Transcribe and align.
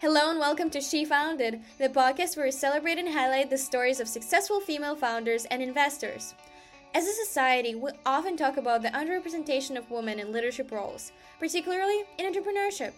Hello 0.00 0.30
and 0.30 0.38
welcome 0.38 0.70
to 0.70 0.80
She 0.80 1.04
Founded, 1.04 1.60
the 1.78 1.88
podcast 1.88 2.36
where 2.36 2.46
we 2.46 2.52
celebrate 2.52 2.98
and 2.98 3.08
highlight 3.08 3.50
the 3.50 3.58
stories 3.58 3.98
of 3.98 4.06
successful 4.06 4.60
female 4.60 4.94
founders 4.94 5.44
and 5.46 5.60
investors. 5.60 6.36
As 6.94 7.08
a 7.08 7.12
society, 7.12 7.74
we 7.74 7.90
often 8.06 8.36
talk 8.36 8.58
about 8.58 8.82
the 8.82 8.90
underrepresentation 8.90 9.76
of 9.76 9.90
women 9.90 10.20
in 10.20 10.30
leadership 10.30 10.70
roles, 10.70 11.10
particularly 11.40 12.04
in 12.16 12.32
entrepreneurship. 12.32 12.92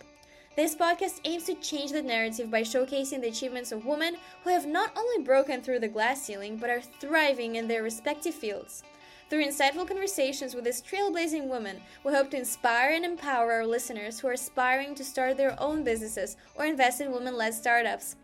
This 0.56 0.76
podcast 0.76 1.22
aims 1.24 1.44
to 1.44 1.54
change 1.54 1.90
the 1.90 2.02
narrative 2.02 2.50
by 2.50 2.60
showcasing 2.60 3.22
the 3.22 3.28
achievements 3.28 3.72
of 3.72 3.86
women 3.86 4.16
who 4.44 4.50
have 4.50 4.66
not 4.66 4.92
only 4.94 5.24
broken 5.24 5.62
through 5.62 5.78
the 5.78 5.88
glass 5.88 6.20
ceiling 6.20 6.58
but 6.58 6.68
are 6.68 6.82
thriving 6.82 7.56
in 7.56 7.66
their 7.66 7.82
respective 7.82 8.34
fields. 8.34 8.82
Through 9.30 9.46
insightful 9.46 9.86
conversations 9.86 10.56
with 10.56 10.64
this 10.64 10.82
trailblazing 10.82 11.46
woman, 11.46 11.80
we 12.04 12.12
hope 12.12 12.32
to 12.32 12.36
inspire 12.36 12.90
and 12.90 13.04
empower 13.04 13.52
our 13.52 13.64
listeners 13.64 14.18
who 14.18 14.26
are 14.26 14.32
aspiring 14.32 14.92
to 14.96 15.04
start 15.04 15.36
their 15.36 15.54
own 15.62 15.84
businesses 15.84 16.36
or 16.56 16.66
invest 16.66 17.00
in 17.00 17.12
women 17.12 17.36
led 17.36 17.54
startups. 17.54 18.16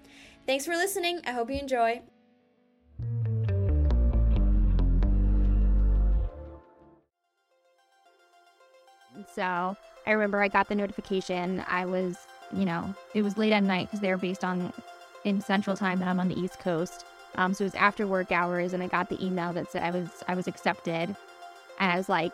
Thanks 0.47 0.67
for 0.67 0.73
listening. 0.73 1.21
I 1.25 1.31
hope 1.31 1.49
you 1.49 1.61
enjoy. 1.61 2.03
So 9.33 9.77
I 10.07 10.11
remember 10.11 10.43
I 10.43 10.49
got 10.49 10.69
the 10.69 10.75
notification. 10.75 11.63
I 11.69 11.87
was, 11.87 12.17
you 12.53 12.65
know, 12.65 12.93
it 13.15 13.23
was 13.23 13.39
late 13.39 13.53
at 13.53 13.63
night 13.63 13.87
because 13.87 14.01
they 14.01 14.11
were 14.11 14.17
based 14.17 14.43
on 14.43 14.73
in 15.23 15.41
Central 15.41 15.77
Time, 15.77 16.01
and 16.01 16.11
I'm 16.11 16.19
on 16.19 16.29
the 16.29 16.39
East 16.39 16.59
Coast. 16.59 17.05
Um, 17.37 17.55
so 17.55 17.65
it 17.65 17.67
was 17.67 17.75
after 17.75 18.07
work 18.07 18.33
hours, 18.33 18.73
and 18.73 18.83
I 18.83 18.89
got 18.89 19.09
the 19.09 19.25
email 19.25 19.53
that 19.53 19.71
said 19.71 19.83
I 19.83 19.91
was 19.91 20.09
I 20.29 20.35
was 20.35 20.47
accepted. 20.47 21.15
And 21.79 21.93
I 21.93 21.97
was 21.97 22.09
like, 22.09 22.33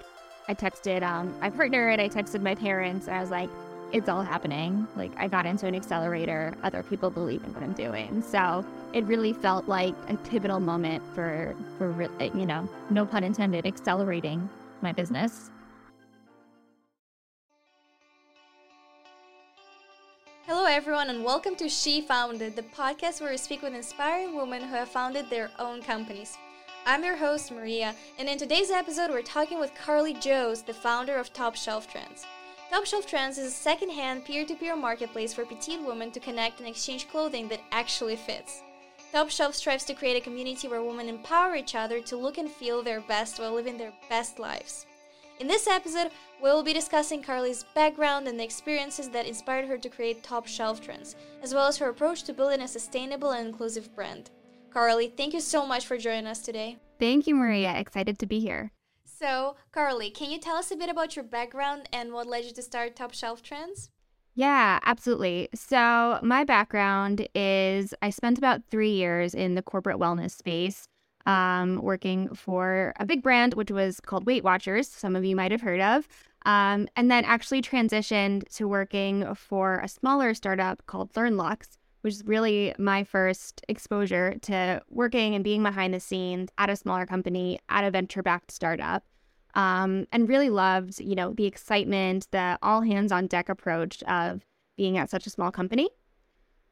I 0.48 0.54
texted 0.54 1.02
um, 1.02 1.38
my 1.40 1.50
partner 1.50 1.88
and 1.88 2.00
I 2.00 2.08
texted 2.08 2.42
my 2.42 2.54
parents. 2.54 3.06
And 3.06 3.16
I 3.16 3.20
was 3.20 3.30
like, 3.30 3.50
it's 3.92 4.08
all 4.08 4.22
happening. 4.22 4.86
Like 4.96 5.12
I 5.16 5.28
got 5.28 5.46
into 5.46 5.66
an 5.66 5.74
accelerator. 5.74 6.54
Other 6.62 6.82
people 6.82 7.10
believe 7.10 7.44
in 7.44 7.52
what 7.54 7.62
I'm 7.62 7.74
doing. 7.74 8.22
So 8.22 8.64
it 8.92 9.04
really 9.04 9.32
felt 9.32 9.68
like 9.68 9.94
a 10.08 10.16
pivotal 10.16 10.60
moment 10.60 11.02
for 11.14 11.54
for 11.78 12.08
you 12.20 12.46
know, 12.46 12.68
no 12.90 13.04
pun 13.04 13.24
intended, 13.24 13.66
accelerating 13.66 14.48
my 14.80 14.92
business. 14.92 15.50
Everyone, 20.72 21.10
and 21.10 21.22
welcome 21.22 21.54
to 21.56 21.68
She 21.68 22.00
Founded, 22.00 22.56
the 22.56 22.62
podcast 22.62 23.20
where 23.20 23.30
we 23.30 23.36
speak 23.36 23.60
with 23.60 23.74
inspiring 23.74 24.34
women 24.34 24.62
who 24.62 24.74
have 24.74 24.88
founded 24.88 25.28
their 25.28 25.50
own 25.58 25.82
companies. 25.82 26.38
I'm 26.86 27.04
your 27.04 27.14
host, 27.14 27.52
Maria, 27.52 27.94
and 28.18 28.26
in 28.26 28.38
today's 28.38 28.70
episode, 28.70 29.10
we're 29.10 29.20
talking 29.20 29.60
with 29.60 29.74
Carly 29.74 30.14
Joos, 30.14 30.62
the 30.62 30.72
founder 30.72 31.16
of 31.16 31.30
Top 31.30 31.56
Shelf 31.56 31.92
Trends. 31.92 32.24
Top 32.70 32.86
Shelf 32.86 33.06
Trends 33.06 33.36
is 33.36 33.48
a 33.48 33.50
second 33.50 33.90
hand 33.90 34.24
peer 34.24 34.46
to 34.46 34.54
peer 34.54 34.74
marketplace 34.74 35.34
for 35.34 35.44
petite 35.44 35.82
women 35.82 36.10
to 36.10 36.20
connect 36.20 36.58
and 36.60 36.66
exchange 36.66 37.06
clothing 37.10 37.48
that 37.48 37.60
actually 37.70 38.16
fits. 38.16 38.62
Top 39.12 39.28
Shelf 39.28 39.54
strives 39.54 39.84
to 39.84 39.94
create 39.94 40.16
a 40.16 40.24
community 40.24 40.68
where 40.68 40.82
women 40.82 41.06
empower 41.06 41.54
each 41.54 41.74
other 41.74 42.00
to 42.00 42.16
look 42.16 42.38
and 42.38 42.50
feel 42.50 42.82
their 42.82 43.02
best 43.02 43.38
while 43.38 43.52
living 43.52 43.76
their 43.76 43.92
best 44.08 44.38
lives. 44.38 44.86
In 45.42 45.48
this 45.48 45.66
episode, 45.66 46.12
we 46.40 46.50
will 46.50 46.62
be 46.62 46.72
discussing 46.72 47.20
Carly's 47.20 47.64
background 47.74 48.28
and 48.28 48.38
the 48.38 48.44
experiences 48.44 49.08
that 49.08 49.26
inspired 49.26 49.66
her 49.66 49.76
to 49.76 49.88
create 49.88 50.22
Top 50.22 50.46
Shelf 50.46 50.80
Trends, 50.80 51.16
as 51.42 51.52
well 51.52 51.66
as 51.66 51.76
her 51.78 51.88
approach 51.88 52.22
to 52.22 52.32
building 52.32 52.60
a 52.60 52.68
sustainable 52.68 53.32
and 53.32 53.48
inclusive 53.48 53.92
brand. 53.92 54.30
Carly, 54.72 55.08
thank 55.08 55.34
you 55.34 55.40
so 55.40 55.66
much 55.66 55.84
for 55.84 55.98
joining 55.98 56.28
us 56.28 56.42
today. 56.42 56.78
Thank 57.00 57.26
you, 57.26 57.34
Maria. 57.34 57.72
Excited 57.72 58.20
to 58.20 58.26
be 58.26 58.38
here. 58.38 58.70
So, 59.04 59.56
Carly, 59.72 60.10
can 60.10 60.30
you 60.30 60.38
tell 60.38 60.54
us 60.54 60.70
a 60.70 60.76
bit 60.76 60.88
about 60.88 61.16
your 61.16 61.24
background 61.24 61.88
and 61.92 62.12
what 62.12 62.28
led 62.28 62.44
you 62.44 62.52
to 62.52 62.62
start 62.62 62.94
Top 62.94 63.12
Shelf 63.12 63.42
Trends? 63.42 63.90
Yeah, 64.36 64.78
absolutely. 64.84 65.48
So, 65.56 66.20
my 66.22 66.44
background 66.44 67.26
is 67.34 67.92
I 68.00 68.10
spent 68.10 68.38
about 68.38 68.62
three 68.70 68.92
years 68.92 69.34
in 69.34 69.56
the 69.56 69.62
corporate 69.62 69.98
wellness 69.98 70.36
space 70.36 70.86
um, 71.26 71.80
working 71.82 72.34
for 72.34 72.92
a 72.98 73.06
big 73.06 73.22
brand, 73.22 73.54
which 73.54 73.70
was 73.70 74.00
called 74.00 74.26
Weight 74.26 74.44
Watchers. 74.44 74.88
Some 74.88 75.16
of 75.16 75.24
you 75.24 75.36
might 75.36 75.52
have 75.52 75.60
heard 75.60 75.80
of. 75.80 76.08
Um, 76.44 76.88
and 76.96 77.10
then 77.10 77.24
actually 77.24 77.62
transitioned 77.62 78.48
to 78.56 78.66
working 78.66 79.34
for 79.34 79.78
a 79.78 79.88
smaller 79.88 80.34
startup 80.34 80.84
called 80.86 81.12
LearnLux, 81.12 81.76
which 82.00 82.14
is 82.14 82.24
really 82.26 82.74
my 82.78 83.04
first 83.04 83.64
exposure 83.68 84.34
to 84.42 84.82
working 84.90 85.36
and 85.36 85.44
being 85.44 85.62
behind 85.62 85.94
the 85.94 86.00
scenes 86.00 86.50
at 86.58 86.68
a 86.68 86.76
smaller 86.76 87.06
company, 87.06 87.60
at 87.68 87.84
a 87.84 87.90
venture-backed 87.90 88.50
startup. 88.50 89.04
Um, 89.54 90.06
and 90.10 90.28
really 90.28 90.48
loved, 90.50 90.98
you 90.98 91.14
know, 91.14 91.34
the 91.34 91.44
excitement, 91.44 92.26
the 92.30 92.58
all 92.62 92.80
hands 92.80 93.12
on 93.12 93.26
deck 93.26 93.48
approach 93.48 94.02
of 94.04 94.44
being 94.76 94.96
at 94.96 95.10
such 95.10 95.26
a 95.26 95.30
small 95.30 95.52
company. 95.52 95.90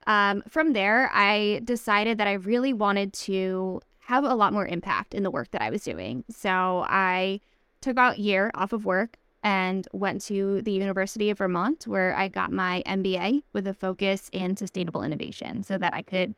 Um, 0.06 0.42
from 0.48 0.72
there, 0.72 1.10
I 1.12 1.60
decided 1.62 2.16
that 2.18 2.26
I 2.26 2.32
really 2.32 2.72
wanted 2.72 3.12
to 3.12 3.82
have 4.10 4.24
a 4.24 4.34
lot 4.34 4.52
more 4.52 4.66
impact 4.66 5.14
in 5.14 5.22
the 5.22 5.30
work 5.30 5.52
that 5.52 5.62
I 5.62 5.70
was 5.70 5.84
doing. 5.84 6.24
So 6.28 6.84
I 6.88 7.40
took 7.80 7.92
about 7.92 8.18
a 8.18 8.20
year 8.20 8.50
off 8.54 8.72
of 8.72 8.84
work 8.84 9.16
and 9.44 9.86
went 9.92 10.20
to 10.22 10.60
the 10.62 10.72
University 10.72 11.30
of 11.30 11.38
Vermont 11.38 11.86
where 11.86 12.14
I 12.16 12.26
got 12.26 12.50
my 12.50 12.82
MBA 12.86 13.44
with 13.52 13.68
a 13.68 13.72
focus 13.72 14.28
in 14.32 14.56
sustainable 14.56 15.04
innovation 15.04 15.62
so 15.62 15.78
that 15.78 15.94
I 15.94 16.02
could 16.02 16.34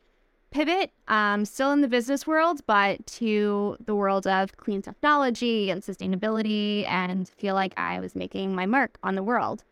pivot 0.51 0.91
um, 1.07 1.45
still 1.45 1.71
in 1.71 1.81
the 1.81 1.87
business 1.87 2.27
world, 2.27 2.61
but 2.67 3.05
to 3.07 3.75
the 3.83 3.95
world 3.95 4.27
of 4.27 4.55
clean 4.55 4.83
technology 4.83 5.71
and 5.71 5.81
sustainability 5.81 6.87
and 6.87 7.27
feel 7.27 7.55
like 7.55 7.73
I 7.75 7.99
was 7.99 8.15
making 8.15 8.53
my 8.53 8.67
mark 8.67 8.99
on 9.01 9.15
the 9.15 9.23
world. 9.23 9.63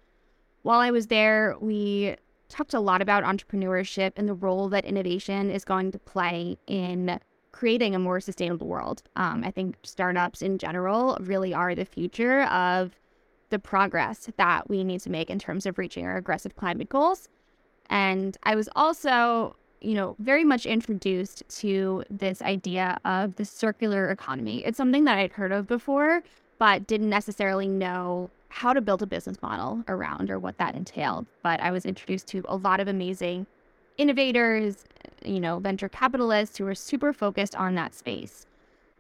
While 0.63 0.79
I 0.79 0.89
was 0.89 1.05
there, 1.05 1.55
we 1.61 2.15
talked 2.49 2.73
a 2.73 2.79
lot 2.79 3.03
about 3.03 3.23
entrepreneurship 3.23 4.13
and 4.15 4.27
the 4.27 4.33
role 4.33 4.69
that 4.69 4.85
innovation 4.85 5.51
is 5.51 5.63
going 5.63 5.91
to 5.91 5.99
play 5.99 6.57
in 6.65 7.19
creating 7.51 7.95
a 7.95 7.99
more 7.99 8.19
sustainable 8.19 8.67
world. 8.67 9.03
Um, 9.15 9.43
I 9.43 9.51
think 9.51 9.75
startups 9.83 10.41
in 10.41 10.57
general 10.57 11.17
really 11.21 11.53
are 11.53 11.75
the 11.75 11.85
future 11.85 12.43
of 12.43 12.95
the 13.49 13.59
progress 13.59 14.29
that 14.37 14.69
we 14.69 14.83
need 14.83 15.01
to 15.01 15.09
make 15.09 15.29
in 15.29 15.37
terms 15.37 15.65
of 15.65 15.77
reaching 15.77 16.05
our 16.05 16.15
aggressive 16.15 16.55
climate 16.55 16.89
goals. 16.89 17.27
And 17.89 18.37
I 18.43 18.55
was 18.55 18.69
also, 18.75 19.55
you 19.81 19.93
know, 19.93 20.15
very 20.19 20.45
much 20.45 20.65
introduced 20.65 21.43
to 21.59 22.03
this 22.09 22.41
idea 22.41 22.97
of 23.03 23.35
the 23.35 23.45
circular 23.45 24.09
economy. 24.09 24.63
It's 24.63 24.77
something 24.77 25.03
that 25.03 25.17
I'd 25.17 25.33
heard 25.33 25.51
of 25.51 25.67
before, 25.67 26.23
but 26.57 26.87
didn't 26.87 27.09
necessarily 27.09 27.67
know 27.67 28.29
how 28.47 28.73
to 28.73 28.81
build 28.81 29.01
a 29.01 29.07
business 29.07 29.41
model 29.41 29.83
around 29.87 30.29
or 30.29 30.39
what 30.39 30.57
that 30.57 30.75
entailed. 30.75 31.25
But 31.43 31.59
I 31.61 31.71
was 31.71 31.85
introduced 31.85 32.27
to 32.27 32.43
a 32.47 32.55
lot 32.55 32.79
of 32.79 32.87
amazing 32.87 33.47
innovators, 33.97 34.85
you 35.25 35.39
know, 35.39 35.59
venture 35.59 35.89
capitalists 35.89 36.57
who 36.57 36.67
are 36.67 36.75
super 36.75 37.13
focused 37.13 37.55
on 37.55 37.75
that 37.75 37.93
space. 37.93 38.45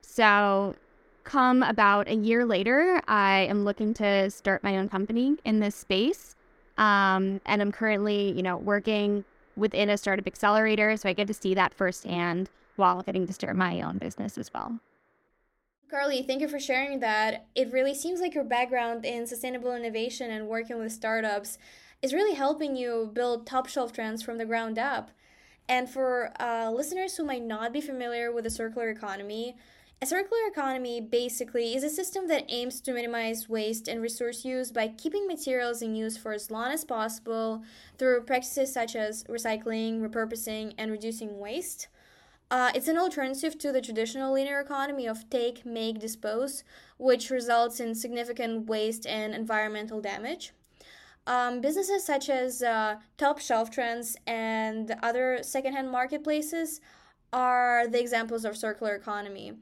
So, 0.01 0.75
come 1.23 1.63
about 1.63 2.07
a 2.07 2.15
year 2.15 2.45
later, 2.45 3.01
I 3.07 3.41
am 3.41 3.63
looking 3.63 3.93
to 3.95 4.29
start 4.31 4.63
my 4.63 4.77
own 4.77 4.89
company 4.89 5.37
in 5.45 5.59
this 5.59 5.75
space. 5.75 6.35
Um, 6.77 7.41
and 7.45 7.61
I'm 7.61 7.71
currently, 7.71 8.31
you 8.31 8.41
know, 8.41 8.57
working 8.57 9.23
within 9.55 9.89
a 9.89 9.97
startup 9.97 10.27
accelerator. 10.27 10.97
So 10.97 11.09
I 11.09 11.13
get 11.13 11.27
to 11.27 11.33
see 11.33 11.53
that 11.53 11.73
firsthand 11.73 12.49
while 12.75 13.01
getting 13.03 13.27
to 13.27 13.33
start 13.33 13.55
my 13.55 13.81
own 13.81 13.97
business 13.97 14.37
as 14.37 14.51
well. 14.53 14.79
Carly, 15.89 16.23
thank 16.23 16.41
you 16.41 16.47
for 16.47 16.59
sharing 16.59 17.01
that. 17.01 17.47
It 17.53 17.71
really 17.71 17.93
seems 17.93 18.21
like 18.21 18.33
your 18.33 18.45
background 18.45 19.05
in 19.05 19.27
sustainable 19.27 19.75
innovation 19.75 20.31
and 20.31 20.47
working 20.47 20.79
with 20.79 20.93
startups 20.93 21.57
is 22.01 22.13
really 22.13 22.33
helping 22.33 22.75
you 22.75 23.11
build 23.13 23.45
top 23.45 23.67
shelf 23.67 23.91
trends 23.91 24.23
from 24.23 24.37
the 24.37 24.45
ground 24.45 24.79
up. 24.79 25.11
And 25.67 25.89
for 25.89 26.33
uh, 26.39 26.69
listeners 26.71 27.15
who 27.15 27.23
might 27.23 27.43
not 27.43 27.71
be 27.71 27.81
familiar 27.81 28.31
with 28.31 28.43
the 28.43 28.49
circular 28.49 28.89
economy, 28.89 29.55
a 30.03 30.07
circular 30.07 30.47
economy 30.47 30.99
basically 30.99 31.75
is 31.75 31.83
a 31.83 31.89
system 31.89 32.27
that 32.27 32.45
aims 32.49 32.81
to 32.81 32.91
minimize 32.91 33.47
waste 33.47 33.87
and 33.87 34.01
resource 34.01 34.43
use 34.43 34.71
by 34.71 34.87
keeping 34.87 35.27
materials 35.27 35.83
in 35.83 35.95
use 35.95 36.17
for 36.17 36.33
as 36.33 36.49
long 36.49 36.71
as 36.71 36.83
possible 36.83 37.61
through 37.99 38.23
practices 38.23 38.73
such 38.73 38.95
as 38.95 39.23
recycling, 39.25 40.01
repurposing, 40.01 40.73
and 40.79 40.91
reducing 40.91 41.37
waste. 41.37 41.87
Uh, 42.49 42.71
it's 42.73 42.87
an 42.87 42.97
alternative 42.97 43.57
to 43.59 43.71
the 43.71 43.79
traditional 43.79 44.33
linear 44.33 44.59
economy 44.59 45.07
of 45.07 45.29
take, 45.29 45.65
make, 45.67 45.99
dispose, 45.99 46.63
which 46.97 47.29
results 47.29 47.79
in 47.79 47.93
significant 47.93 48.67
waste 48.67 49.05
and 49.05 49.35
environmental 49.35 50.01
damage. 50.01 50.51
Um, 51.27 51.61
businesses 51.61 52.03
such 52.03 52.29
as 52.29 52.63
uh, 52.63 52.97
Top 53.17 53.39
Shelf 53.39 53.69
Trends 53.69 54.17
and 54.25 54.95
other 55.03 55.39
secondhand 55.43 55.91
marketplaces 55.91 56.81
are 57.31 57.87
the 57.87 57.99
examples 57.99 58.43
of 58.43 58.57
circular 58.57 58.95
economy. 58.95 59.53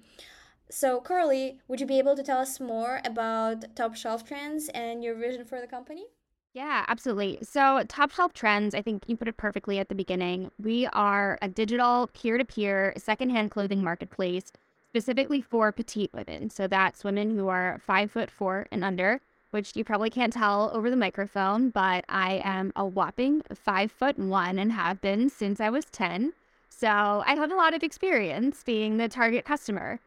So, 0.72 1.02
Carly, 1.02 1.60
would 1.68 1.82
you 1.82 1.88
be 1.88 2.00
able 2.00 2.16
to 2.16 2.24
tell 2.24 2.40
us 2.40 2.60
more 2.60 3.02
about 3.04 3.76
Top 3.76 3.96
Shelf 3.96 4.24
Trends 4.24 4.70
and 4.70 5.04
your 5.04 5.16
vision 5.16 5.44
for 5.44 5.60
the 5.60 5.68
company? 5.68 6.06
Yeah, 6.54 6.86
absolutely. 6.88 7.40
So, 7.42 7.84
Top 7.88 8.12
Shelf 8.12 8.34
Trends, 8.34 8.74
I 8.74 8.82
think 8.82 9.04
you 9.08 9.18
put 9.18 9.28
it 9.28 9.38
perfectly 9.38 9.80
at 9.80 9.90
the 9.90 9.96
beginning. 9.96 10.52
We 10.60 10.88
are 10.88 11.38
a 11.42 11.48
digital 11.48 12.10
peer 12.14 12.38
to 12.38 12.46
peer 12.46 12.94
secondhand 12.98 13.52
clothing 13.52 13.84
marketplace 13.84 14.52
specifically 14.88 15.42
for 15.42 15.72
petite 15.72 16.12
women. 16.14 16.50
So, 16.50 16.68
that's 16.68 17.04
women 17.04 17.36
who 17.36 17.48
are 17.50 17.80
five 17.86 18.12
foot 18.12 18.32
four 18.32 18.68
and 18.72 18.84
under 18.84 19.22
which 19.51 19.75
you 19.75 19.84
probably 19.84 20.10
can't 20.10 20.34
tell 20.34 20.72
over 20.74 20.90
the 20.90 20.96
microphone, 20.96 21.69
but 21.69 22.06
I 22.07 22.42
am 22.44 22.72
a 22.75 22.86
whopping 22.86 23.42
five 23.54 23.92
foot 23.92 24.18
one 24.19 24.60
and 24.60 24.72
have 24.72 25.01
been 25.01 25.30
since 25.30 25.60
I 25.60 25.69
was 25.69 25.86
10. 25.86 26.34
So 26.69 26.88
I 26.88 27.36
have 27.36 27.51
a 27.51 27.56
lot 27.56 27.74
of 27.74 27.84
experience 27.84 28.63
being 28.63 28.98
the 28.98 29.10
target 29.10 29.46
customer. 29.46 30.00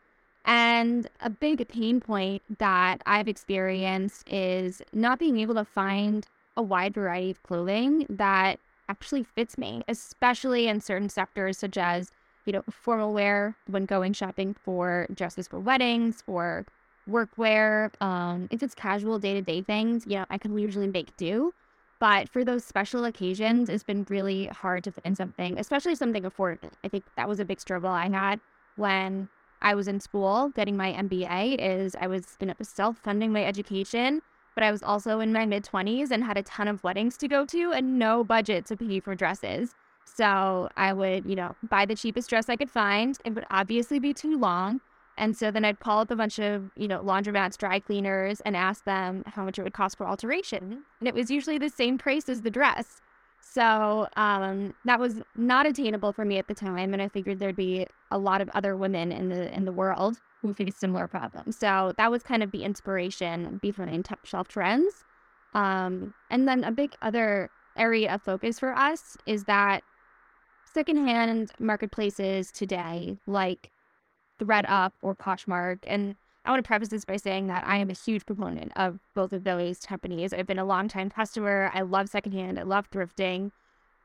And 0.44 1.08
a 1.20 1.30
big 1.30 1.66
pain 1.68 2.00
point 2.00 2.42
that 2.58 3.02
I've 3.06 3.28
experienced 3.28 4.28
is 4.28 4.82
not 4.92 5.18
being 5.18 5.38
able 5.38 5.54
to 5.54 5.64
find 5.64 6.26
a 6.56 6.62
wide 6.62 6.94
variety 6.94 7.30
of 7.30 7.42
clothing 7.42 8.06
that 8.08 8.58
actually 8.88 9.22
fits 9.22 9.56
me, 9.56 9.82
especially 9.88 10.66
in 10.68 10.80
certain 10.80 11.08
sectors 11.08 11.58
such 11.58 11.78
as, 11.78 12.10
you 12.44 12.52
know, 12.52 12.64
formal 12.70 13.12
wear 13.12 13.56
when 13.68 13.86
going 13.86 14.12
shopping 14.12 14.54
for 14.54 15.06
dresses 15.14 15.46
for 15.46 15.60
weddings 15.60 16.24
or 16.26 16.66
workwear. 17.08 17.90
Um, 18.00 18.48
if 18.50 18.62
it's 18.62 18.74
casual 18.74 19.18
day 19.18 19.34
to 19.34 19.42
day 19.42 19.62
things, 19.62 20.04
you 20.06 20.16
know, 20.16 20.26
I 20.30 20.38
can 20.38 20.56
usually 20.56 20.88
make 20.88 21.16
do. 21.16 21.52
But 22.00 22.28
for 22.28 22.44
those 22.44 22.64
special 22.64 23.04
occasions, 23.04 23.68
it's 23.68 23.84
been 23.84 24.04
really 24.08 24.46
hard 24.46 24.82
to 24.84 24.92
find 24.92 25.16
something, 25.16 25.58
especially 25.58 25.94
something 25.94 26.24
affordable. 26.24 26.70
I 26.82 26.88
think 26.88 27.04
that 27.16 27.28
was 27.28 27.38
a 27.38 27.44
big 27.44 27.60
struggle 27.60 27.90
I 27.90 28.08
had 28.08 28.40
when 28.76 29.28
I 29.60 29.74
was 29.74 29.86
in 29.86 30.00
school 30.00 30.48
getting 30.56 30.76
my 30.76 30.92
MBA 30.92 31.56
is 31.60 31.94
I 32.00 32.08
was 32.08 32.36
you 32.40 32.48
know, 32.48 32.54
self-funding 32.60 33.32
my 33.32 33.44
education, 33.44 34.20
but 34.54 34.64
I 34.64 34.72
was 34.72 34.82
also 34.82 35.20
in 35.20 35.32
my 35.32 35.46
mid 35.46 35.64
20s 35.64 36.10
and 36.10 36.24
had 36.24 36.36
a 36.36 36.42
ton 36.42 36.66
of 36.66 36.82
weddings 36.82 37.16
to 37.18 37.28
go 37.28 37.46
to 37.46 37.72
and 37.72 37.98
no 37.98 38.24
budget 38.24 38.66
to 38.66 38.76
pay 38.76 38.98
for 38.98 39.14
dresses. 39.14 39.74
So 40.04 40.68
I 40.76 40.92
would, 40.92 41.24
you 41.24 41.36
know, 41.36 41.54
buy 41.68 41.86
the 41.86 41.94
cheapest 41.94 42.28
dress 42.28 42.48
I 42.48 42.56
could 42.56 42.70
find. 42.70 43.16
It 43.24 43.34
would 43.34 43.46
obviously 43.50 43.98
be 43.98 44.12
too 44.12 44.36
long. 44.36 44.80
And 45.22 45.36
so 45.36 45.52
then 45.52 45.64
I'd 45.64 45.78
call 45.78 46.00
up 46.00 46.10
a 46.10 46.16
bunch 46.16 46.40
of, 46.40 46.72
you 46.74 46.88
know, 46.88 46.98
laundromats, 46.98 47.56
dry 47.56 47.78
cleaners, 47.78 48.40
and 48.40 48.56
ask 48.56 48.84
them 48.84 49.22
how 49.24 49.44
much 49.44 49.56
it 49.56 49.62
would 49.62 49.72
cost 49.72 49.96
for 49.96 50.04
alteration. 50.04 50.82
And 50.98 51.08
it 51.08 51.14
was 51.14 51.30
usually 51.30 51.58
the 51.58 51.70
same 51.70 51.96
price 51.96 52.28
as 52.28 52.40
the 52.40 52.50
dress. 52.50 53.00
So 53.40 54.08
um, 54.16 54.74
that 54.84 54.98
was 54.98 55.22
not 55.36 55.64
attainable 55.64 56.12
for 56.12 56.24
me 56.24 56.38
at 56.38 56.48
the 56.48 56.54
time, 56.54 56.92
and 56.92 57.00
I 57.00 57.06
figured 57.06 57.38
there'd 57.38 57.54
be 57.54 57.86
a 58.10 58.18
lot 58.18 58.40
of 58.40 58.50
other 58.52 58.76
women 58.76 59.12
in 59.12 59.28
the 59.28 59.54
in 59.54 59.64
the 59.64 59.70
world 59.70 60.18
who 60.40 60.52
face 60.54 60.74
similar 60.76 61.06
problems. 61.06 61.56
So 61.56 61.92
that 61.98 62.10
was 62.10 62.24
kind 62.24 62.42
of 62.42 62.50
the 62.50 62.64
inspiration 62.64 63.60
behind 63.62 64.04
top 64.04 64.26
shelf 64.26 64.48
trends. 64.48 65.04
Um, 65.54 66.14
and 66.30 66.48
then 66.48 66.64
a 66.64 66.72
big 66.72 66.96
other 67.00 67.48
area 67.76 68.12
of 68.12 68.22
focus 68.22 68.58
for 68.58 68.74
us 68.76 69.16
is 69.26 69.44
that 69.44 69.84
secondhand 70.64 71.52
marketplaces 71.60 72.50
today, 72.50 73.18
like 73.28 73.70
ThredUp 74.42 74.92
or 75.02 75.14
Poshmark, 75.14 75.78
and 75.86 76.16
I 76.44 76.50
want 76.50 76.62
to 76.62 76.66
preface 76.66 76.88
this 76.88 77.04
by 77.04 77.16
saying 77.16 77.46
that 77.46 77.64
I 77.66 77.76
am 77.76 77.88
a 77.88 77.94
huge 77.94 78.26
proponent 78.26 78.72
of 78.74 78.98
both 79.14 79.32
of 79.32 79.44
those 79.44 79.80
companies. 79.80 80.32
I've 80.32 80.46
been 80.46 80.58
a 80.58 80.64
long-time 80.64 81.10
customer. 81.10 81.70
I 81.72 81.82
love 81.82 82.08
secondhand. 82.08 82.58
I 82.58 82.62
love 82.62 82.90
thrifting. 82.90 83.52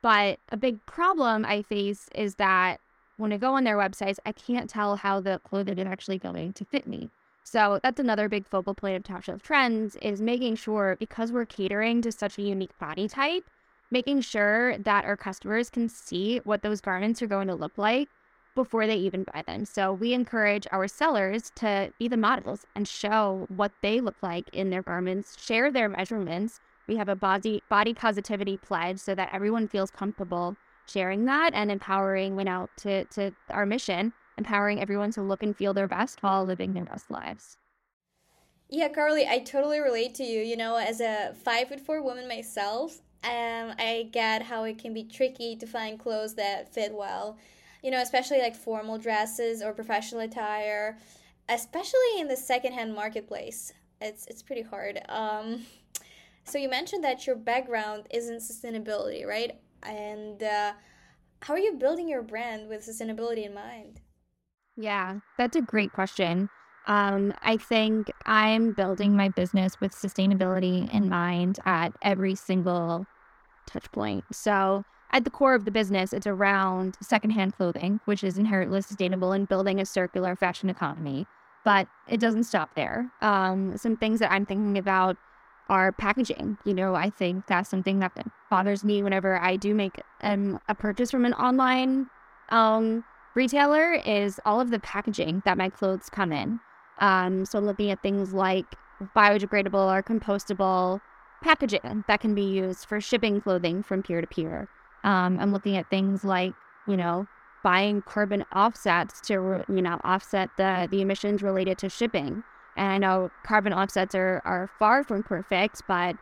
But 0.04 0.40
a 0.50 0.58
big 0.58 0.86
problem 0.86 1.46
I 1.46 1.64
face 1.64 2.10
is 2.14 2.36
that 2.36 2.78
when 3.18 3.34
I 3.34 3.38
go 3.38 3.56
on 3.56 3.64
their 3.64 3.78
websites, 3.78 4.20
I 4.24 4.32
can't 4.32 4.70
tell 4.70 4.98
how 4.98 5.20
the 5.20 5.42
clothing 5.44 5.80
is 5.80 5.88
actually 5.88 6.20
going 6.20 6.54
to 6.54 6.66
fit 6.66 6.86
me. 6.86 7.10
So 7.44 7.80
that's 7.82 8.00
another 8.00 8.30
big 8.30 8.46
focal 8.46 8.76
point 8.76 8.98
of 8.98 9.04
Top 9.04 9.24
Shelf 9.24 9.42
Trends 9.42 9.96
is 10.02 10.22
making 10.22 10.58
sure 10.58 10.96
because 11.00 11.32
we're 11.32 11.46
catering 11.46 12.04
to 12.04 12.12
such 12.12 12.38
a 12.38 12.44
unique 12.44 12.78
body 12.78 13.08
type, 13.08 13.46
making 13.90 14.22
sure 14.22 14.78
that 14.78 15.06
our 15.06 15.18
customers 15.18 15.72
can 15.72 15.90
see 15.90 16.40
what 16.44 16.62
those 16.62 16.82
garments 16.82 17.22
are 17.24 17.28
going 17.28 17.48
to 17.48 17.56
look 17.56 17.78
like 17.78 18.10
before 18.58 18.88
they 18.88 18.96
even 18.96 19.24
buy 19.24 19.44
them. 19.46 19.66
So 19.66 19.94
we 19.94 20.14
encourage 20.14 20.66
our 20.72 20.88
sellers 20.88 21.52
to 21.58 21.94
be 22.00 22.08
the 22.08 22.18
models 22.18 22.66
and 22.76 22.88
show 22.88 23.46
what 23.56 23.72
they 23.84 24.02
look 24.02 24.16
like 24.24 24.50
in 24.52 24.72
their 24.72 24.82
garments, 24.82 25.40
share 25.40 25.72
their 25.72 25.88
measurements. 25.88 26.60
We 26.88 26.98
have 26.98 27.08
a 27.08 27.16
body 27.16 27.62
body 27.70 27.94
positivity 27.94 28.58
pledge 28.58 28.98
so 28.98 29.14
that 29.14 29.30
everyone 29.32 29.68
feels 29.68 29.92
comfortable 29.92 30.58
sharing 30.88 31.26
that 31.26 31.52
and 31.54 31.72
empowering 31.72 32.36
went 32.36 32.50
out 32.50 32.72
to, 32.78 33.06
to 33.06 33.32
our 33.50 33.66
mission, 33.66 34.14
empowering 34.40 34.82
everyone 34.82 35.12
to 35.12 35.22
look 35.22 35.44
and 35.44 35.56
feel 35.56 35.74
their 35.76 35.88
best 35.88 36.24
while 36.24 36.44
living 36.44 36.74
their 36.74 36.86
best 36.86 37.12
lives. 37.12 37.58
Yeah, 38.70 38.88
Carly, 38.90 39.28
I 39.28 39.40
totally 39.40 39.80
relate 39.80 40.16
to 40.16 40.24
you. 40.24 40.42
You 40.42 40.58
know, 40.58 40.78
as 40.78 41.00
a 41.00 41.36
five 41.44 41.68
foot 41.68 41.80
four 41.80 42.02
woman 42.02 42.28
myself, 42.28 43.02
um, 43.24 43.76
I 43.78 44.10
get 44.12 44.42
how 44.42 44.64
it 44.64 44.80
can 44.80 44.96
be 44.96 45.04
tricky 45.04 45.56
to 45.58 45.68
find 45.68 46.00
clothes 46.00 46.34
that 46.36 46.74
fit 46.74 46.94
well 46.94 47.38
you 47.84 47.92
know, 47.92 48.02
especially 48.02 48.40
like 48.40 48.56
formal 48.56 48.98
dresses 48.98 49.62
or 49.62 49.74
professional 49.74 50.22
attire, 50.22 50.98
especially 51.50 52.20
in 52.20 52.28
the 52.28 52.36
secondhand 52.36 52.94
marketplace. 52.94 53.74
It's 54.02 54.26
it's 54.28 54.44
pretty 54.44 54.62
hard. 54.62 55.02
Um, 55.10 55.66
so 56.44 56.58
you 56.58 56.70
mentioned 56.70 57.04
that 57.04 57.28
your 57.28 57.36
background 57.36 58.08
is 58.12 58.30
in 58.30 58.38
sustainability, 58.38 59.26
right? 59.26 59.60
And 59.84 60.42
uh, 60.42 60.74
how 61.42 61.54
are 61.54 61.60
you 61.60 61.74
building 61.74 62.08
your 62.08 62.22
brand 62.22 62.70
with 62.70 62.86
sustainability 62.86 63.46
in 63.46 63.54
mind? 63.54 64.02
Yeah, 64.76 65.20
that's 65.38 65.56
a 65.56 65.62
great 65.62 65.92
question. 65.92 66.50
Um, 66.88 67.34
I 67.42 67.58
think 67.58 68.10
I'm 68.26 68.72
building 68.72 69.16
my 69.16 69.30
business 69.30 69.80
with 69.82 69.92
sustainability 69.92 70.92
in 70.94 71.10
mind 71.10 71.60
at 71.66 71.92
every 72.02 72.36
single 72.36 73.06
touch 73.66 73.92
point. 73.92 74.24
So 74.32 74.84
at 75.12 75.24
the 75.24 75.30
core 75.30 75.56
of 75.56 75.66
the 75.66 75.72
business, 75.72 76.14
it's 76.14 76.28
around 76.28 76.98
secondhand 77.02 77.56
clothing, 77.56 78.00
which 78.06 78.24
is 78.24 78.38
inherently 78.38 78.82
sustainable 78.82 79.32
and 79.32 79.48
building 79.48 79.80
a 79.80 79.86
circular 79.86 80.36
fashion 80.36 80.70
economy. 80.70 81.26
But 81.64 81.88
it 82.08 82.20
doesn't 82.20 82.44
stop 82.44 82.76
there. 82.76 83.12
Um, 83.22 83.78
some 83.78 83.98
things 83.98 84.20
that 84.20 84.32
I'm 84.32 84.46
thinking 84.46 84.78
about 84.78 85.18
are 85.70 85.92
packaging. 85.92 86.58
You 86.64 86.74
know, 86.74 86.96
I 86.96 87.10
think 87.10 87.48
that's 87.48 87.70
something 87.70 88.00
that 88.00 88.14
bothers 88.50 88.84
me 88.84 89.04
whenever 89.04 89.40
I 89.40 89.56
do 89.56 89.74
make 89.74 90.02
um, 90.22 90.60
a 90.68 90.76
purchase 90.76 91.12
from 91.12 91.26
an 91.26 91.34
online 91.34 92.08
um, 92.50 93.04
retailer 93.36 93.94
is 93.94 94.40
all 94.46 94.62
of 94.62 94.72
the 94.72 94.80
packaging 94.80 95.42
that 95.46 95.58
my 95.58 95.70
clothes 95.70 96.10
come 96.10 96.32
in. 96.32 96.60
Um, 97.00 97.46
so 97.46 97.60
looking 97.60 97.92
at 97.92 98.02
things 98.02 98.34
like 98.34 98.66
biodegradable 99.16 99.94
or 99.94 100.02
compostable 100.02 101.02
packaging 101.44 102.04
that 102.08 102.20
can 102.20 102.34
be 102.34 102.44
used 102.44 102.86
for 102.88 103.00
shipping 103.00 103.42
clothing 103.42 103.84
from 103.84 104.02
peer 104.02 104.22
to 104.22 104.28
peer. 104.28 104.68
Um, 105.08 105.40
I'm 105.40 105.54
looking 105.54 105.78
at 105.78 105.90
things 105.90 106.26
like, 106.26 106.54
you 106.86 106.98
know, 106.98 107.28
buying 107.64 108.02
carbon 108.02 108.44
offsets 108.54 109.22
to, 109.22 109.64
you 109.70 109.82
know, 109.82 110.02
offset 110.04 110.50
the, 110.58 110.90
the 110.92 111.02
emissions 111.02 111.42
related 111.42 111.78
to 111.78 111.90
shipping. 111.90 112.44
And 112.76 112.92
I 112.92 112.98
know 112.98 113.32
carbon 113.46 113.72
offsets 113.72 114.14
are, 114.16 114.42
are 114.44 114.70
far 114.78 115.06
from 115.06 115.24
perfect, 115.24 115.82
but 115.88 116.18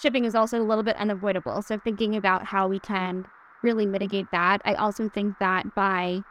shipping 0.00 0.24
is 0.24 0.36
also 0.36 0.62
a 0.62 0.62
little 0.62 0.84
bit 0.84 0.94
unavoidable. 0.98 1.62
So 1.62 1.78
thinking 1.78 2.14
about 2.14 2.44
how 2.44 2.68
we 2.68 2.78
can 2.78 3.26
really 3.64 3.86
mitigate 3.86 4.30
that. 4.30 4.62
I 4.64 4.74
also 4.74 5.08
think 5.08 5.40
that 5.40 5.74
by 5.74 6.22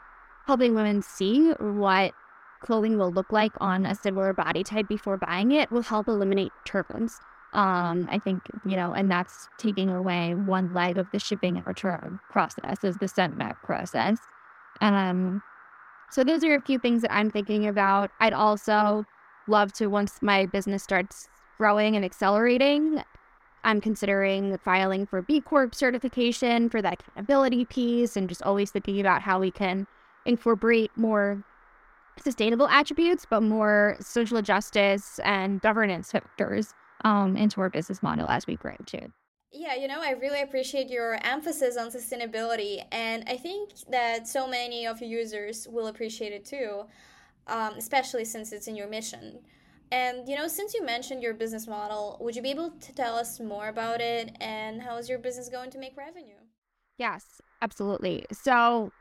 helping 0.45 0.75
women 0.75 1.01
see 1.01 1.51
what 1.59 2.13
clothing 2.61 2.97
will 2.97 3.11
look 3.11 3.33
like 3.33 3.51
on 3.59 3.85
a 3.85 3.93
similar 3.93 4.31
body 4.31 4.63
type 4.63 4.87
before 4.87 5.17
buying 5.17 5.51
it 5.51 5.69
will 5.71 5.81
help 5.81 6.07
eliminate 6.07 6.53
turbulence. 6.63 7.19
Um, 7.53 8.07
I 8.11 8.19
think, 8.19 8.41
you 8.65 8.75
know, 8.75 8.93
and 8.93 9.09
that's 9.09 9.47
taking 9.57 9.89
away 9.89 10.35
one 10.35 10.73
leg 10.73 10.97
of 10.97 11.07
the 11.11 11.19
shipping 11.19 11.57
and 11.57 11.65
return 11.65 12.19
process 12.29 12.83
is 12.83 12.97
the 12.97 13.07
send 13.07 13.37
back 13.37 13.63
process. 13.63 14.19
Um, 14.81 15.41
so 16.11 16.23
those 16.23 16.43
are 16.43 16.55
a 16.55 16.61
few 16.61 16.77
things 16.77 17.01
that 17.01 17.13
I'm 17.13 17.31
thinking 17.31 17.65
about. 17.65 18.11
I'd 18.19 18.33
also 18.33 19.05
love 19.47 19.71
to, 19.73 19.87
once 19.87 20.19
my 20.21 20.45
business 20.45 20.83
starts 20.83 21.29
growing 21.57 21.95
and 21.95 22.03
accelerating, 22.03 23.01
I'm 23.63 23.81
considering 23.81 24.57
filing 24.59 25.05
for 25.05 25.21
B 25.21 25.41
Corp 25.41 25.73
certification 25.73 26.69
for 26.69 26.81
that 26.81 27.01
accountability 27.01 27.65
piece 27.65 28.15
and 28.15 28.29
just 28.29 28.43
always 28.43 28.71
thinking 28.71 28.99
about 28.99 29.21
how 29.21 29.39
we 29.39 29.51
can 29.51 29.87
incorporate 30.25 30.91
more 30.95 31.43
sustainable 32.21 32.67
attributes, 32.67 33.25
but 33.29 33.41
more 33.41 33.95
social 33.99 34.41
justice 34.41 35.19
and 35.23 35.61
governance 35.61 36.11
factors 36.11 36.73
um, 37.03 37.37
into 37.37 37.61
our 37.61 37.69
business 37.69 38.01
model 38.01 38.27
as 38.29 38.47
we 38.47 38.55
grow 38.55 38.75
too. 38.85 39.11
Yeah, 39.51 39.75
you 39.75 39.87
know, 39.87 40.01
I 40.01 40.11
really 40.11 40.41
appreciate 40.41 40.89
your 40.89 41.17
emphasis 41.23 41.77
on 41.77 41.89
sustainability, 41.89 42.83
and 42.91 43.23
I 43.27 43.37
think 43.37 43.71
that 43.89 44.27
so 44.27 44.47
many 44.47 44.85
of 44.85 44.99
your 44.99 45.09
users 45.09 45.67
will 45.69 45.87
appreciate 45.87 46.33
it 46.33 46.45
too, 46.45 46.83
um, 47.47 47.73
especially 47.77 48.25
since 48.25 48.51
it's 48.51 48.67
in 48.67 48.75
your 48.75 48.87
mission. 48.87 49.39
And 49.91 50.27
you 50.27 50.35
know, 50.35 50.47
since 50.47 50.73
you 50.73 50.83
mentioned 50.83 51.23
your 51.23 51.33
business 51.33 51.65
model, 51.65 52.17
would 52.19 52.35
you 52.35 52.41
be 52.41 52.51
able 52.51 52.71
to 52.71 52.93
tell 52.93 53.15
us 53.15 53.39
more 53.39 53.69
about 53.69 54.01
it 54.01 54.35
and 54.41 54.81
how 54.81 54.97
is 54.97 55.07
your 55.07 55.19
business 55.19 55.47
going 55.47 55.71
to 55.71 55.77
make 55.77 55.95
revenue? 55.95 56.35
Yes, 56.97 57.41
absolutely. 57.61 58.25
So, 58.31 58.91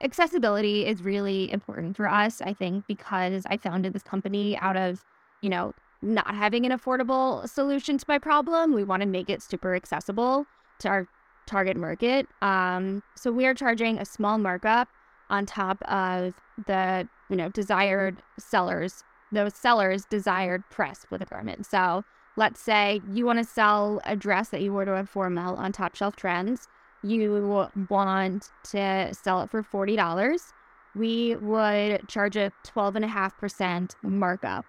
accessibility 0.00 0.84
is 0.84 1.02
really 1.02 1.52
important 1.52 1.96
for 1.96 2.08
us, 2.08 2.40
I 2.40 2.54
think, 2.54 2.86
because 2.88 3.44
I 3.46 3.56
founded 3.56 3.92
this 3.92 4.02
company 4.02 4.56
out 4.58 4.76
of, 4.76 5.04
you 5.42 5.50
know, 5.50 5.74
not 6.02 6.34
having 6.34 6.66
an 6.66 6.72
affordable 6.72 7.48
solution 7.48 7.98
to 7.98 8.04
my 8.08 8.18
problem. 8.18 8.74
We 8.74 8.84
want 8.84 9.02
to 9.02 9.08
make 9.08 9.30
it 9.30 9.42
super 9.42 9.74
accessible 9.74 10.46
to 10.80 10.88
our 10.88 11.08
target 11.46 11.76
market. 11.76 12.26
Um, 12.40 13.02
so 13.16 13.32
we 13.32 13.46
are 13.46 13.54
charging 13.54 13.98
a 13.98 14.04
small 14.04 14.38
markup 14.38 14.88
on 15.30 15.46
top 15.46 15.80
of 15.82 16.34
the 16.66 17.08
you 17.30 17.36
know 17.36 17.48
desired 17.48 18.22
sellers 18.38 19.04
those 19.32 19.54
sellers 19.54 20.04
desired 20.04 20.62
press 20.70 21.06
with 21.10 21.22
a 21.22 21.24
garment. 21.24 21.66
So 21.66 22.04
let's 22.36 22.60
say 22.60 23.00
you 23.10 23.24
want 23.24 23.38
to 23.38 23.44
sell 23.44 24.00
a 24.04 24.14
dress 24.14 24.50
that 24.50 24.60
you 24.60 24.74
order 24.74 24.94
at 24.94 25.08
Formal 25.08 25.56
on 25.56 25.72
Top 25.72 25.94
Shelf 25.94 26.16
Trends. 26.16 26.68
You 27.02 27.68
want 27.88 28.50
to 28.64 29.10
sell 29.14 29.42
it 29.42 29.50
for 29.50 29.62
$40. 29.62 30.52
We 30.94 31.34
would 31.36 32.06
charge 32.08 32.36
a 32.36 32.52
12.5% 32.66 33.94
markup 34.02 34.66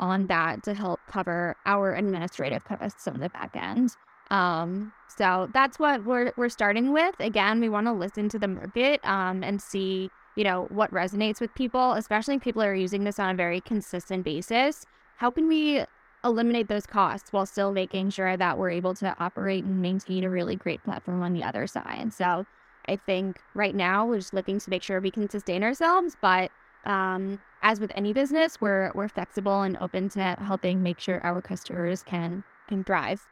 on 0.00 0.26
that 0.26 0.64
to 0.64 0.74
help 0.74 0.98
cover 1.08 1.54
our 1.66 1.94
administrative 1.94 2.64
costs 2.64 3.06
on 3.06 3.20
the 3.20 3.28
back 3.28 3.54
end. 3.54 3.94
Um, 4.30 4.92
so 5.08 5.48
that's 5.52 5.78
what 5.78 6.04
we're 6.04 6.32
we're 6.36 6.48
starting 6.48 6.92
with. 6.92 7.14
Again, 7.20 7.60
we 7.60 7.68
want 7.68 7.86
to 7.86 7.92
listen 7.92 8.28
to 8.30 8.38
the 8.38 8.48
market 8.48 9.00
um, 9.04 9.44
and 9.44 9.60
see, 9.60 10.10
you 10.36 10.44
know, 10.44 10.66
what 10.70 10.90
resonates 10.92 11.40
with 11.40 11.54
people, 11.54 11.92
especially 11.92 12.36
if 12.36 12.42
people 12.42 12.62
are 12.62 12.74
using 12.74 13.04
this 13.04 13.18
on 13.18 13.30
a 13.30 13.34
very 13.34 13.60
consistent 13.60 14.24
basis. 14.24 14.86
How 15.16 15.30
can 15.30 15.46
we 15.48 15.84
eliminate 16.24 16.68
those 16.68 16.86
costs 16.86 17.32
while 17.32 17.46
still 17.46 17.72
making 17.72 18.10
sure 18.10 18.36
that 18.36 18.56
we're 18.58 18.70
able 18.70 18.94
to 18.94 19.16
operate 19.18 19.64
and 19.64 19.82
maintain 19.82 20.24
a 20.24 20.30
really 20.30 20.56
great 20.56 20.82
platform 20.84 21.22
on 21.22 21.32
the 21.34 21.42
other 21.42 21.66
side? 21.66 22.12
So 22.12 22.46
I 22.88 22.96
think 22.96 23.40
right 23.54 23.74
now 23.74 24.06
we're 24.06 24.18
just 24.18 24.32
looking 24.32 24.58
to 24.60 24.70
make 24.70 24.82
sure 24.82 25.00
we 25.00 25.10
can 25.10 25.28
sustain 25.28 25.62
ourselves, 25.62 26.16
but 26.20 26.50
um, 26.84 27.40
as 27.62 27.80
with 27.80 27.92
any 27.94 28.12
business, 28.12 28.60
we're 28.60 28.92
we're 28.94 29.08
flexible 29.08 29.62
and 29.62 29.76
open 29.80 30.08
to 30.10 30.36
helping 30.38 30.82
make 30.82 31.00
sure 31.00 31.20
our 31.24 31.40
customers 31.40 32.02
can 32.02 32.44
can 32.68 32.84
thrive. 32.84 33.26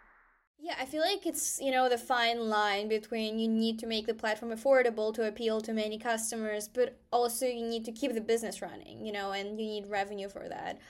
Yeah, 0.60 0.74
I 0.78 0.86
feel 0.86 1.02
like 1.02 1.24
it's, 1.24 1.60
you 1.60 1.70
know, 1.70 1.88
the 1.88 1.96
fine 1.96 2.40
line 2.40 2.88
between 2.88 3.38
you 3.38 3.48
need 3.48 3.78
to 3.78 3.86
make 3.86 4.06
the 4.06 4.14
platform 4.14 4.50
affordable 4.52 5.14
to 5.14 5.26
appeal 5.26 5.60
to 5.60 5.72
many 5.72 5.98
customers, 5.98 6.68
but 6.68 6.98
also 7.12 7.46
you 7.46 7.64
need 7.64 7.84
to 7.84 7.92
keep 7.92 8.12
the 8.12 8.20
business 8.20 8.60
running, 8.60 9.06
you 9.06 9.12
know, 9.12 9.30
and 9.30 9.60
you 9.60 9.66
need 9.66 9.86
revenue 9.86 10.28
for 10.28 10.48
that. 10.48 10.80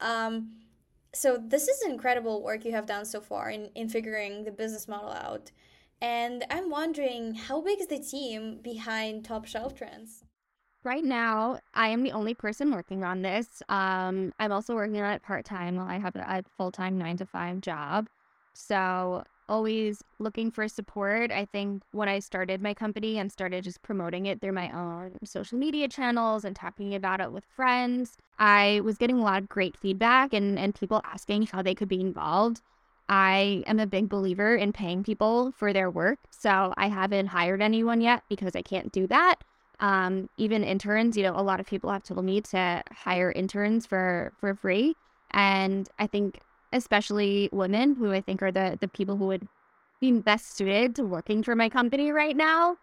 Um, 0.00 0.52
so 1.12 1.36
this 1.36 1.68
is 1.68 1.82
incredible 1.86 2.42
work 2.42 2.64
you 2.64 2.72
have 2.72 2.86
done 2.86 3.04
so 3.04 3.20
far 3.20 3.50
in, 3.50 3.66
in 3.74 3.88
figuring 3.90 4.44
the 4.44 4.50
business 4.50 4.88
model 4.88 5.12
out. 5.12 5.52
And 6.00 6.44
I'm 6.50 6.70
wondering 6.70 7.34
how 7.34 7.60
big 7.60 7.80
is 7.80 7.86
the 7.88 7.98
team 7.98 8.60
behind 8.62 9.24
Top 9.24 9.46
Shelf 9.46 9.74
Trends? 9.74 10.24
Right 10.86 11.04
now, 11.04 11.58
I 11.74 11.88
am 11.88 12.04
the 12.04 12.12
only 12.12 12.32
person 12.32 12.70
working 12.70 13.02
on 13.02 13.22
this. 13.22 13.60
Um, 13.68 14.32
I'm 14.38 14.52
also 14.52 14.76
working 14.76 15.00
on 15.00 15.14
it 15.14 15.22
part 15.24 15.44
time 15.44 15.74
while 15.74 15.88
I 15.88 15.98
have 15.98 16.14
a 16.14 16.44
full 16.56 16.70
time 16.70 16.96
nine 16.96 17.16
to 17.16 17.26
five 17.26 17.60
job. 17.60 18.06
So 18.52 19.24
always 19.48 20.04
looking 20.20 20.52
for 20.52 20.68
support. 20.68 21.32
I 21.32 21.44
think 21.44 21.82
when 21.90 22.08
I 22.08 22.20
started 22.20 22.62
my 22.62 22.72
company 22.72 23.18
and 23.18 23.32
started 23.32 23.64
just 23.64 23.82
promoting 23.82 24.26
it 24.26 24.40
through 24.40 24.52
my 24.52 24.70
own 24.70 25.16
social 25.24 25.58
media 25.58 25.88
channels 25.88 26.44
and 26.44 26.54
talking 26.54 26.94
about 26.94 27.20
it 27.20 27.32
with 27.32 27.44
friends, 27.56 28.16
I 28.38 28.80
was 28.84 28.96
getting 28.96 29.18
a 29.18 29.24
lot 29.24 29.42
of 29.42 29.48
great 29.48 29.76
feedback 29.76 30.32
and, 30.32 30.56
and 30.56 30.72
people 30.72 31.02
asking 31.04 31.48
how 31.48 31.62
they 31.62 31.74
could 31.74 31.88
be 31.88 32.00
involved. 32.00 32.62
I 33.08 33.64
am 33.66 33.80
a 33.80 33.88
big 33.88 34.08
believer 34.08 34.54
in 34.54 34.72
paying 34.72 35.02
people 35.02 35.50
for 35.50 35.72
their 35.72 35.90
work. 35.90 36.20
So 36.30 36.72
I 36.76 36.86
haven't 36.86 37.26
hired 37.26 37.60
anyone 37.60 38.00
yet 38.00 38.22
because 38.28 38.54
I 38.54 38.62
can't 38.62 38.92
do 38.92 39.08
that. 39.08 39.40
Um, 39.80 40.28
even 40.38 40.64
interns, 40.64 41.16
you 41.16 41.22
know, 41.22 41.34
a 41.36 41.42
lot 41.42 41.60
of 41.60 41.66
people 41.66 41.90
have 41.90 42.02
told 42.02 42.24
me 42.24 42.40
to 42.40 42.82
hire 42.92 43.30
interns 43.32 43.86
for 43.86 44.32
for 44.40 44.54
free. 44.54 44.96
And 45.32 45.88
I 45.98 46.06
think 46.06 46.40
especially 46.72 47.48
women 47.52 47.94
who 47.94 48.12
I 48.12 48.20
think 48.20 48.42
are 48.42 48.52
the 48.52 48.78
the 48.80 48.88
people 48.88 49.16
who 49.16 49.26
would 49.26 49.48
be 50.00 50.12
best 50.12 50.56
suited 50.56 50.94
to 50.96 51.04
working 51.04 51.42
for 51.42 51.54
my 51.54 51.68
company 51.68 52.10
right 52.10 52.36
now 52.36 52.76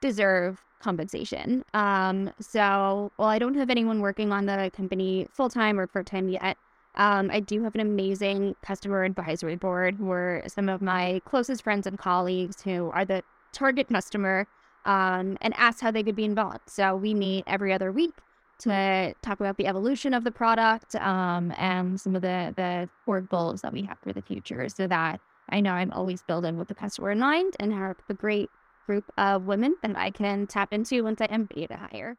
deserve 0.00 0.62
compensation. 0.80 1.64
Um, 1.72 2.30
so 2.40 3.10
while 3.16 3.28
I 3.28 3.38
don't 3.38 3.54
have 3.54 3.70
anyone 3.70 4.00
working 4.00 4.32
on 4.32 4.46
the 4.46 4.70
company 4.76 5.26
full 5.32 5.48
time 5.48 5.80
or 5.80 5.86
part 5.86 6.06
time 6.06 6.28
yet, 6.28 6.56
um, 6.96 7.30
I 7.32 7.40
do 7.40 7.62
have 7.64 7.74
an 7.74 7.80
amazing 7.80 8.54
customer 8.62 9.02
advisory 9.04 9.56
board 9.56 9.96
who 9.96 10.10
are 10.10 10.42
some 10.46 10.68
of 10.68 10.82
my 10.82 11.20
closest 11.24 11.62
friends 11.62 11.86
and 11.86 11.98
colleagues 11.98 12.62
who 12.62 12.90
are 12.90 13.04
the 13.04 13.22
target 13.52 13.88
customer 13.88 14.46
um, 14.84 15.36
and 15.40 15.54
ask 15.56 15.80
how 15.80 15.90
they 15.90 16.02
could 16.02 16.16
be 16.16 16.24
involved. 16.24 16.68
So 16.68 16.96
we 16.96 17.14
meet 17.14 17.44
every 17.46 17.72
other 17.72 17.92
week 17.92 18.14
to 18.58 19.14
talk 19.22 19.40
about 19.40 19.56
the 19.56 19.66
evolution 19.66 20.14
of 20.14 20.24
the 20.24 20.30
product 20.30 20.94
um, 20.96 21.52
and 21.58 22.00
some 22.00 22.14
of 22.14 22.22
the 22.22 22.52
the 22.56 22.88
core 23.04 23.20
goals 23.20 23.62
that 23.62 23.72
we 23.72 23.82
have 23.82 23.98
for 23.98 24.12
the 24.12 24.22
future 24.22 24.68
so 24.68 24.86
that 24.86 25.20
I 25.48 25.60
know 25.60 25.72
I'm 25.72 25.92
always 25.92 26.22
building 26.22 26.56
with 26.56 26.68
the 26.68 26.74
customer 26.74 27.10
in 27.10 27.18
mind 27.18 27.56
and 27.58 27.72
have 27.72 27.96
a 28.08 28.14
great 28.14 28.50
group 28.86 29.04
of 29.18 29.46
women 29.46 29.76
that 29.82 29.96
I 29.96 30.10
can 30.10 30.46
tap 30.46 30.72
into 30.72 31.02
once 31.02 31.20
I 31.20 31.26
am 31.26 31.48
ready 31.54 31.66
to 31.66 31.76
hire. 31.76 32.16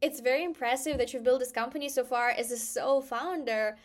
It's 0.00 0.20
very 0.20 0.44
impressive 0.44 0.98
that 0.98 1.12
you've 1.12 1.24
built 1.24 1.40
this 1.40 1.52
company 1.52 1.88
so 1.88 2.04
far 2.04 2.28
as 2.28 2.50
a 2.50 2.56
sole 2.56 3.00
founder. 3.00 3.76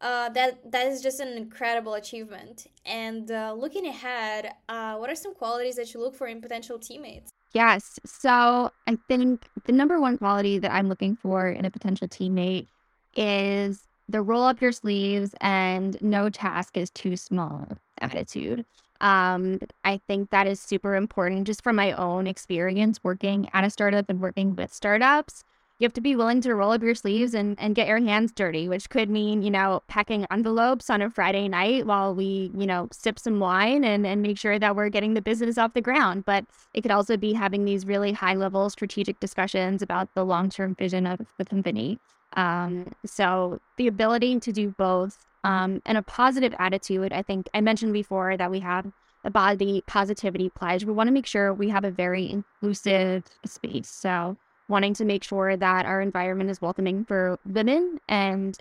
Uh, 0.00 0.28
that 0.28 0.70
that 0.70 0.86
is 0.86 1.02
just 1.02 1.18
an 1.18 1.36
incredible 1.36 1.94
achievement. 1.94 2.68
And 2.86 3.30
uh, 3.30 3.54
looking 3.56 3.86
ahead, 3.86 4.52
uh, 4.68 4.96
what 4.96 5.10
are 5.10 5.16
some 5.16 5.34
qualities 5.34 5.74
that 5.76 5.92
you 5.92 6.00
look 6.00 6.14
for 6.14 6.28
in 6.28 6.40
potential 6.40 6.78
teammates? 6.78 7.32
Yes. 7.52 7.98
So 8.04 8.70
I 8.86 8.98
think 9.08 9.46
the 9.64 9.72
number 9.72 10.00
one 10.00 10.18
quality 10.18 10.58
that 10.58 10.72
I'm 10.72 10.88
looking 10.88 11.16
for 11.16 11.48
in 11.48 11.64
a 11.64 11.70
potential 11.70 12.06
teammate 12.06 12.66
is 13.16 13.84
the 14.08 14.22
roll 14.22 14.44
up 14.44 14.60
your 14.60 14.72
sleeves 14.72 15.34
and 15.40 16.00
no 16.00 16.30
task 16.30 16.76
is 16.76 16.90
too 16.90 17.16
small 17.16 17.66
attitude. 18.00 18.64
Um, 19.00 19.60
I 19.84 20.00
think 20.06 20.30
that 20.30 20.46
is 20.46 20.60
super 20.60 20.94
important 20.94 21.46
just 21.46 21.62
from 21.62 21.76
my 21.76 21.92
own 21.92 22.26
experience 22.26 23.02
working 23.02 23.48
at 23.52 23.64
a 23.64 23.70
startup 23.70 24.08
and 24.08 24.20
working 24.20 24.56
with 24.56 24.72
startups 24.72 25.44
you 25.78 25.84
have 25.84 25.92
to 25.92 26.00
be 26.00 26.16
willing 26.16 26.40
to 26.40 26.54
roll 26.54 26.72
up 26.72 26.82
your 26.82 26.94
sleeves 26.94 27.34
and, 27.34 27.58
and 27.60 27.76
get 27.76 27.86
your 27.86 28.00
hands 28.00 28.32
dirty, 28.32 28.68
which 28.68 28.90
could 28.90 29.08
mean, 29.08 29.42
you 29.42 29.50
know, 29.50 29.80
packing 29.86 30.26
envelopes 30.30 30.90
on 30.90 31.00
a 31.00 31.08
Friday 31.08 31.46
night 31.46 31.86
while 31.86 32.14
we, 32.14 32.50
you 32.56 32.66
know, 32.66 32.88
sip 32.90 33.16
some 33.16 33.38
wine 33.38 33.84
and, 33.84 34.04
and 34.04 34.20
make 34.20 34.38
sure 34.38 34.58
that 34.58 34.74
we're 34.74 34.88
getting 34.88 35.14
the 35.14 35.22
business 35.22 35.56
off 35.56 35.74
the 35.74 35.80
ground. 35.80 36.24
But 36.24 36.44
it 36.74 36.82
could 36.82 36.90
also 36.90 37.16
be 37.16 37.32
having 37.32 37.64
these 37.64 37.86
really 37.86 38.10
high 38.10 38.34
level 38.34 38.68
strategic 38.70 39.20
discussions 39.20 39.80
about 39.80 40.12
the 40.14 40.24
long 40.24 40.50
term 40.50 40.74
vision 40.74 41.06
of 41.06 41.20
the 41.38 41.44
company. 41.44 42.00
Um, 42.32 42.92
so 43.06 43.60
the 43.76 43.86
ability 43.86 44.40
to 44.40 44.52
do 44.52 44.74
both 44.76 45.26
um, 45.44 45.80
and 45.86 45.96
a 45.96 46.02
positive 46.02 46.54
attitude, 46.58 47.12
I 47.12 47.22
think 47.22 47.48
I 47.54 47.60
mentioned 47.60 47.92
before 47.92 48.36
that 48.36 48.50
we 48.50 48.58
have 48.60 48.90
a 49.24 49.30
body 49.30 49.84
positivity 49.86 50.50
pledge. 50.50 50.84
We 50.84 50.92
want 50.92 51.06
to 51.06 51.12
make 51.12 51.26
sure 51.26 51.54
we 51.54 51.68
have 51.68 51.84
a 51.84 51.90
very 51.90 52.28
inclusive 52.30 53.24
space. 53.44 53.88
So 53.88 54.36
wanting 54.68 54.94
to 54.94 55.04
make 55.04 55.24
sure 55.24 55.56
that 55.56 55.86
our 55.86 56.00
environment 56.00 56.50
is 56.50 56.60
welcoming 56.60 57.04
for 57.04 57.38
women 57.46 57.98
and 58.08 58.58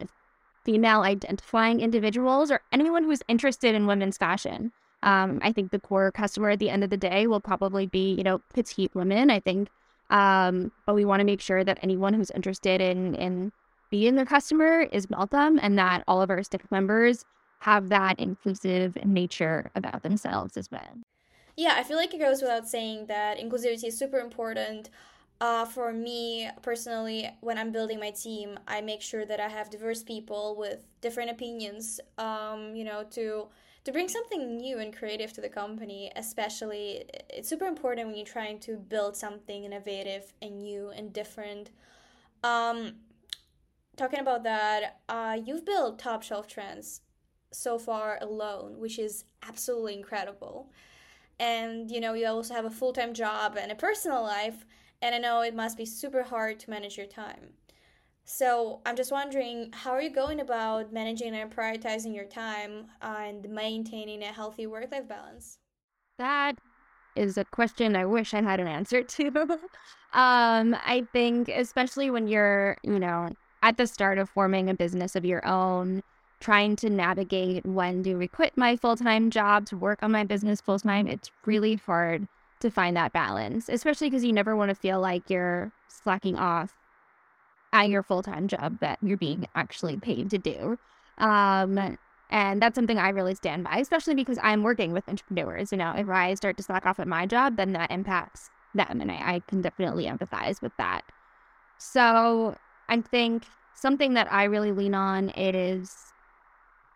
female 0.63 1.01
identifying 1.01 1.79
individuals 1.81 2.51
or 2.51 2.61
anyone 2.71 3.03
who's 3.03 3.21
interested 3.27 3.75
in 3.75 3.87
women's 3.87 4.17
fashion. 4.17 4.71
Um, 5.03 5.39
I 5.43 5.51
think 5.51 5.71
the 5.71 5.79
core 5.79 6.11
customer 6.11 6.49
at 6.49 6.59
the 6.59 6.69
end 6.69 6.83
of 6.83 6.89
the 6.89 6.97
day 6.97 7.27
will 7.27 7.39
probably 7.39 7.85
be, 7.85 8.13
you 8.13 8.23
know, 8.23 8.41
petite 8.53 8.93
women. 8.95 9.29
I 9.29 9.39
think, 9.39 9.69
um, 10.09 10.71
but 10.85 10.95
we 10.95 11.05
want 11.05 11.19
to 11.19 11.25
make 11.25 11.41
sure 11.41 11.63
that 11.63 11.79
anyone 11.83 12.13
who's 12.13 12.31
interested 12.31 12.81
in 12.81 13.15
in 13.15 13.51
being 13.89 14.17
a 14.17 14.25
customer 14.25 14.81
is 14.91 15.07
welcome, 15.09 15.59
and 15.61 15.77
that 15.77 16.03
all 16.07 16.21
of 16.21 16.29
our 16.29 16.43
staff 16.43 16.69
members 16.71 17.23
have 17.59 17.89
that 17.89 18.19
inclusive 18.19 18.97
nature 19.05 19.71
about 19.75 20.03
themselves 20.03 20.57
as 20.57 20.69
well. 20.69 20.99
Yeah, 21.55 21.75
I 21.77 21.83
feel 21.83 21.97
like 21.97 22.13
it 22.13 22.19
goes 22.19 22.41
without 22.41 22.67
saying 22.67 23.05
that 23.05 23.39
inclusivity 23.39 23.85
is 23.85 23.97
super 23.97 24.19
important. 24.19 24.89
Uh, 25.39 25.65
for 25.65 25.93
me 25.93 26.49
personally, 26.63 27.29
when 27.41 27.57
I'm 27.59 27.71
building 27.71 27.99
my 27.99 28.09
team, 28.09 28.57
I 28.67 28.81
make 28.81 29.01
sure 29.03 29.23
that 29.25 29.39
I 29.39 29.47
have 29.49 29.69
diverse 29.69 30.01
people 30.01 30.55
with 30.57 30.87
different 30.99 31.29
opinions. 31.29 31.99
Um, 32.17 32.75
you 32.75 32.83
know, 32.83 33.03
to 33.11 33.47
to 33.83 33.91
bring 33.91 34.09
something 34.09 34.57
new 34.57 34.79
and 34.79 34.95
creative 34.95 35.31
to 35.33 35.41
the 35.41 35.49
company. 35.49 36.11
Especially, 36.15 37.05
it's 37.29 37.47
super 37.47 37.65
important 37.65 38.07
when 38.07 38.15
you're 38.17 38.25
trying 38.25 38.59
to 38.61 38.77
build 38.77 39.15
something 39.15 39.63
innovative 39.63 40.33
and 40.41 40.57
new 40.59 40.89
and 40.89 41.13
different. 41.13 41.69
Um, 42.43 42.95
talking 43.95 44.19
about 44.19 44.43
that, 44.43 45.01
uh, 45.09 45.37
you've 45.43 45.65
built 45.65 45.99
top 45.99 46.23
shelf 46.23 46.47
trends 46.47 47.01
so 47.51 47.77
far 47.77 48.17
alone, 48.21 48.79
which 48.79 48.99
is 48.99 49.25
absolutely 49.47 49.95
incredible. 49.95 50.71
And 51.39 51.91
you 51.91 51.99
know, 51.99 52.13
you 52.13 52.27
also 52.27 52.53
have 52.55 52.65
a 52.65 52.71
full 52.71 52.93
time 52.93 53.13
job 53.13 53.57
and 53.59 53.71
a 53.71 53.75
personal 53.75 54.23
life 54.23 54.65
and 55.01 55.13
I 55.13 55.17
know 55.17 55.41
it 55.41 55.55
must 55.55 55.77
be 55.77 55.85
super 55.85 56.23
hard 56.23 56.59
to 56.59 56.69
manage 56.69 56.97
your 56.97 57.07
time. 57.07 57.53
So 58.25 58.81
I'm 58.85 58.95
just 58.95 59.11
wondering, 59.11 59.71
how 59.71 59.91
are 59.91 60.01
you 60.01 60.09
going 60.09 60.41
about 60.41 60.91
managing 60.91 61.33
and 61.33 61.49
prioritizing 61.49 62.13
your 62.13 62.25
time 62.25 62.87
and 63.01 63.47
maintaining 63.49 64.21
a 64.21 64.33
healthy 64.33 64.67
work 64.67 64.91
life 64.91 65.07
balance? 65.07 65.59
That 66.17 66.57
is 67.15 67.37
a 67.37 67.45
question 67.45 67.95
I 67.95 68.05
wish 68.05 68.33
I 68.33 68.41
had 68.41 68.59
an 68.59 68.67
answer 68.67 69.01
to. 69.01 69.27
um, 70.13 70.75
I 70.83 71.07
think, 71.13 71.47
especially 71.47 72.09
when 72.09 72.27
you're, 72.27 72.77
you 72.83 72.99
know, 72.99 73.29
at 73.63 73.77
the 73.77 73.87
start 73.87 74.17
of 74.17 74.29
forming 74.29 74.69
a 74.69 74.73
business 74.73 75.15
of 75.15 75.23
your 75.23 75.45
own, 75.47 76.03
trying 76.39 76.75
to 76.77 76.89
navigate 76.89 77.65
when 77.65 78.01
do 78.01 78.17
we 78.17 78.27
quit 78.27 78.57
my 78.57 78.75
full 78.75 78.97
time 78.97 79.31
job 79.31 79.65
to 79.67 79.77
work 79.77 80.03
on 80.03 80.11
my 80.11 80.23
business 80.23 80.59
full 80.59 80.79
time, 80.79 81.07
it's 81.07 81.31
really 81.45 81.75
hard 81.75 82.27
to 82.59 82.69
find 82.69 82.95
that 82.97 83.13
balance, 83.13 83.69
especially 83.69 84.09
because 84.09 84.23
you 84.23 84.33
never 84.33 84.55
want 84.55 84.69
to 84.69 84.75
feel 84.75 84.99
like 84.99 85.29
you're 85.29 85.71
slacking 85.87 86.37
off 86.37 86.73
at 87.73 87.89
your 87.89 88.03
full 88.03 88.23
time 88.23 88.47
job 88.47 88.79
that 88.79 88.97
you're 89.01 89.17
being 89.17 89.47
actually 89.55 89.97
paid 89.97 90.29
to 90.29 90.37
do. 90.37 90.77
Um, 91.17 91.97
And 92.29 92.61
that's 92.61 92.75
something 92.75 92.97
I 92.97 93.09
really 93.09 93.35
stand 93.35 93.63
by, 93.63 93.77
especially 93.77 94.15
because 94.15 94.37
I'm 94.43 94.61
working 94.61 94.91
with 94.91 95.07
entrepreneurs. 95.07 95.71
You 95.71 95.77
know, 95.77 95.93
if 95.95 96.09
I 96.09 96.33
start 96.33 96.57
to 96.57 96.63
slack 96.63 96.85
off 96.85 96.99
at 96.99 97.07
my 97.07 97.25
job, 97.25 97.55
then 97.55 97.71
that 97.71 97.89
impacts 97.89 98.49
them. 98.75 98.99
And 98.99 99.09
I, 99.09 99.15
I 99.35 99.41
can 99.47 99.61
definitely 99.61 100.05
empathize 100.05 100.61
with 100.61 100.73
that. 100.77 101.03
So 101.77 102.57
I 102.89 102.99
think 102.99 103.43
something 103.73 104.13
that 104.15 104.31
I 104.31 104.43
really 104.43 104.73
lean 104.73 104.93
on 104.93 105.29
it 105.29 105.55
is 105.55 105.95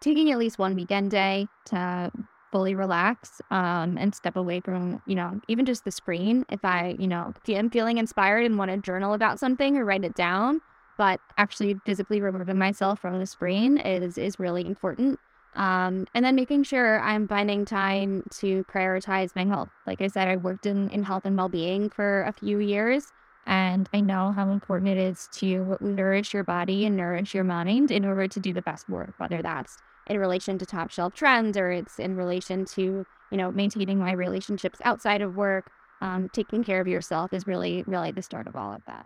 taking 0.01 0.31
at 0.31 0.37
least 0.37 0.59
one 0.59 0.75
weekend 0.75 1.11
day 1.11 1.47
to 1.67 2.11
fully 2.51 2.75
relax 2.75 3.41
um, 3.49 3.97
and 3.97 4.13
step 4.13 4.35
away 4.35 4.59
from, 4.59 5.01
you 5.05 5.15
know, 5.15 5.39
even 5.47 5.65
just 5.65 5.85
the 5.85 5.91
screen. 5.91 6.45
If 6.49 6.63
I, 6.63 6.95
you 6.99 7.07
know, 7.07 7.33
am 7.47 7.69
feeling 7.69 7.97
inspired 7.97 8.45
and 8.45 8.57
want 8.57 8.71
to 8.71 8.77
journal 8.77 9.13
about 9.13 9.39
something 9.39 9.77
or 9.77 9.85
write 9.85 10.03
it 10.03 10.15
down, 10.15 10.61
but 10.97 11.19
actually 11.37 11.75
physically 11.85 12.21
removing 12.21 12.57
myself 12.57 12.99
from 12.99 13.19
the 13.19 13.25
screen 13.25 13.77
is 13.77 14.17
is 14.17 14.39
really 14.39 14.65
important. 14.65 15.19
Um, 15.55 16.07
and 16.13 16.23
then 16.23 16.35
making 16.35 16.63
sure 16.63 17.01
I'm 17.01 17.27
finding 17.27 17.65
time 17.65 18.23
to 18.39 18.63
prioritize 18.65 19.35
my 19.35 19.45
health. 19.45 19.69
Like 19.85 20.01
I 20.01 20.07
said, 20.07 20.29
I 20.29 20.37
worked 20.37 20.65
in, 20.65 20.89
in 20.91 21.03
health 21.03 21.25
and 21.25 21.35
well 21.35 21.49
being 21.49 21.89
for 21.89 22.23
a 22.23 22.31
few 22.31 22.59
years, 22.59 23.11
and 23.45 23.89
I 23.93 23.99
know 23.99 24.31
how 24.31 24.49
important 24.51 24.91
it 24.91 24.97
is 24.97 25.27
to 25.33 25.77
nourish 25.81 26.33
your 26.33 26.43
body 26.43 26.85
and 26.85 26.95
nourish 26.95 27.33
your 27.33 27.43
mind 27.43 27.91
in 27.91 28.05
order 28.05 28.27
to 28.27 28.39
do 28.39 28.53
the 28.53 28.61
best 28.61 28.87
work, 28.87 29.13
whether 29.17 29.41
that's 29.41 29.77
in 30.07 30.17
relation 30.17 30.57
to 30.57 30.65
top 30.65 30.91
shelf 30.91 31.13
trends 31.13 31.57
or 31.57 31.71
it's 31.71 31.99
in 31.99 32.15
relation 32.15 32.65
to, 32.65 33.05
you 33.31 33.37
know, 33.37 33.51
maintaining 33.51 33.99
my 33.99 34.11
relationships 34.11 34.79
outside 34.83 35.21
of 35.21 35.35
work. 35.35 35.71
Um, 36.01 36.29
taking 36.33 36.63
care 36.63 36.81
of 36.81 36.87
yourself 36.87 37.31
is 37.31 37.45
really, 37.45 37.83
really 37.85 38.11
the 38.11 38.23
start 38.23 38.47
of 38.47 38.55
all 38.55 38.73
of 38.73 38.81
that. 38.87 39.05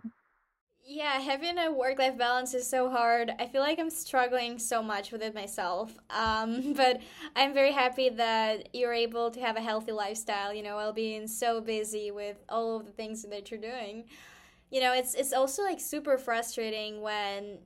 Yeah, 0.88 1.18
having 1.18 1.58
a 1.58 1.72
work 1.72 1.98
life 1.98 2.16
balance 2.16 2.54
is 2.54 2.70
so 2.70 2.88
hard. 2.88 3.32
I 3.40 3.48
feel 3.48 3.60
like 3.60 3.80
I'm 3.80 3.90
struggling 3.90 4.56
so 4.60 4.84
much 4.84 5.10
with 5.10 5.20
it 5.20 5.34
myself. 5.34 5.96
Um, 6.10 6.72
but 6.74 7.00
I'm 7.34 7.52
very 7.52 7.72
happy 7.72 8.08
that 8.08 8.68
you're 8.72 8.94
able 8.94 9.30
to 9.32 9.40
have 9.40 9.56
a 9.56 9.60
healthy 9.60 9.92
lifestyle, 9.92 10.54
you 10.54 10.62
know, 10.62 10.76
while 10.76 10.92
being 10.92 11.26
so 11.26 11.60
busy 11.60 12.10
with 12.10 12.36
all 12.48 12.76
of 12.76 12.86
the 12.86 12.92
things 12.92 13.22
that 13.22 13.50
you're 13.50 13.60
doing. 13.60 14.04
You 14.70 14.80
know, 14.80 14.92
it's 14.92 15.14
it's 15.14 15.32
also 15.32 15.62
like 15.62 15.80
super 15.80 16.16
frustrating 16.16 17.02
when 17.02 17.58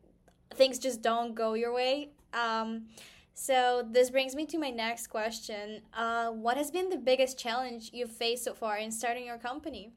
things 0.54 0.78
just 0.78 1.02
don't 1.02 1.34
go 1.34 1.54
your 1.54 1.72
way. 1.72 2.10
Um, 2.32 2.86
so 3.40 3.82
this 3.90 4.10
brings 4.10 4.34
me 4.34 4.44
to 4.44 4.58
my 4.58 4.68
next 4.68 5.06
question. 5.06 5.80
Uh, 5.94 6.28
what 6.28 6.58
has 6.58 6.70
been 6.70 6.90
the 6.90 6.98
biggest 6.98 7.38
challenge 7.38 7.88
you've 7.90 8.10
faced 8.10 8.44
so 8.44 8.52
far 8.52 8.76
in 8.76 8.90
starting 8.90 9.24
your 9.24 9.38
company? 9.38 9.94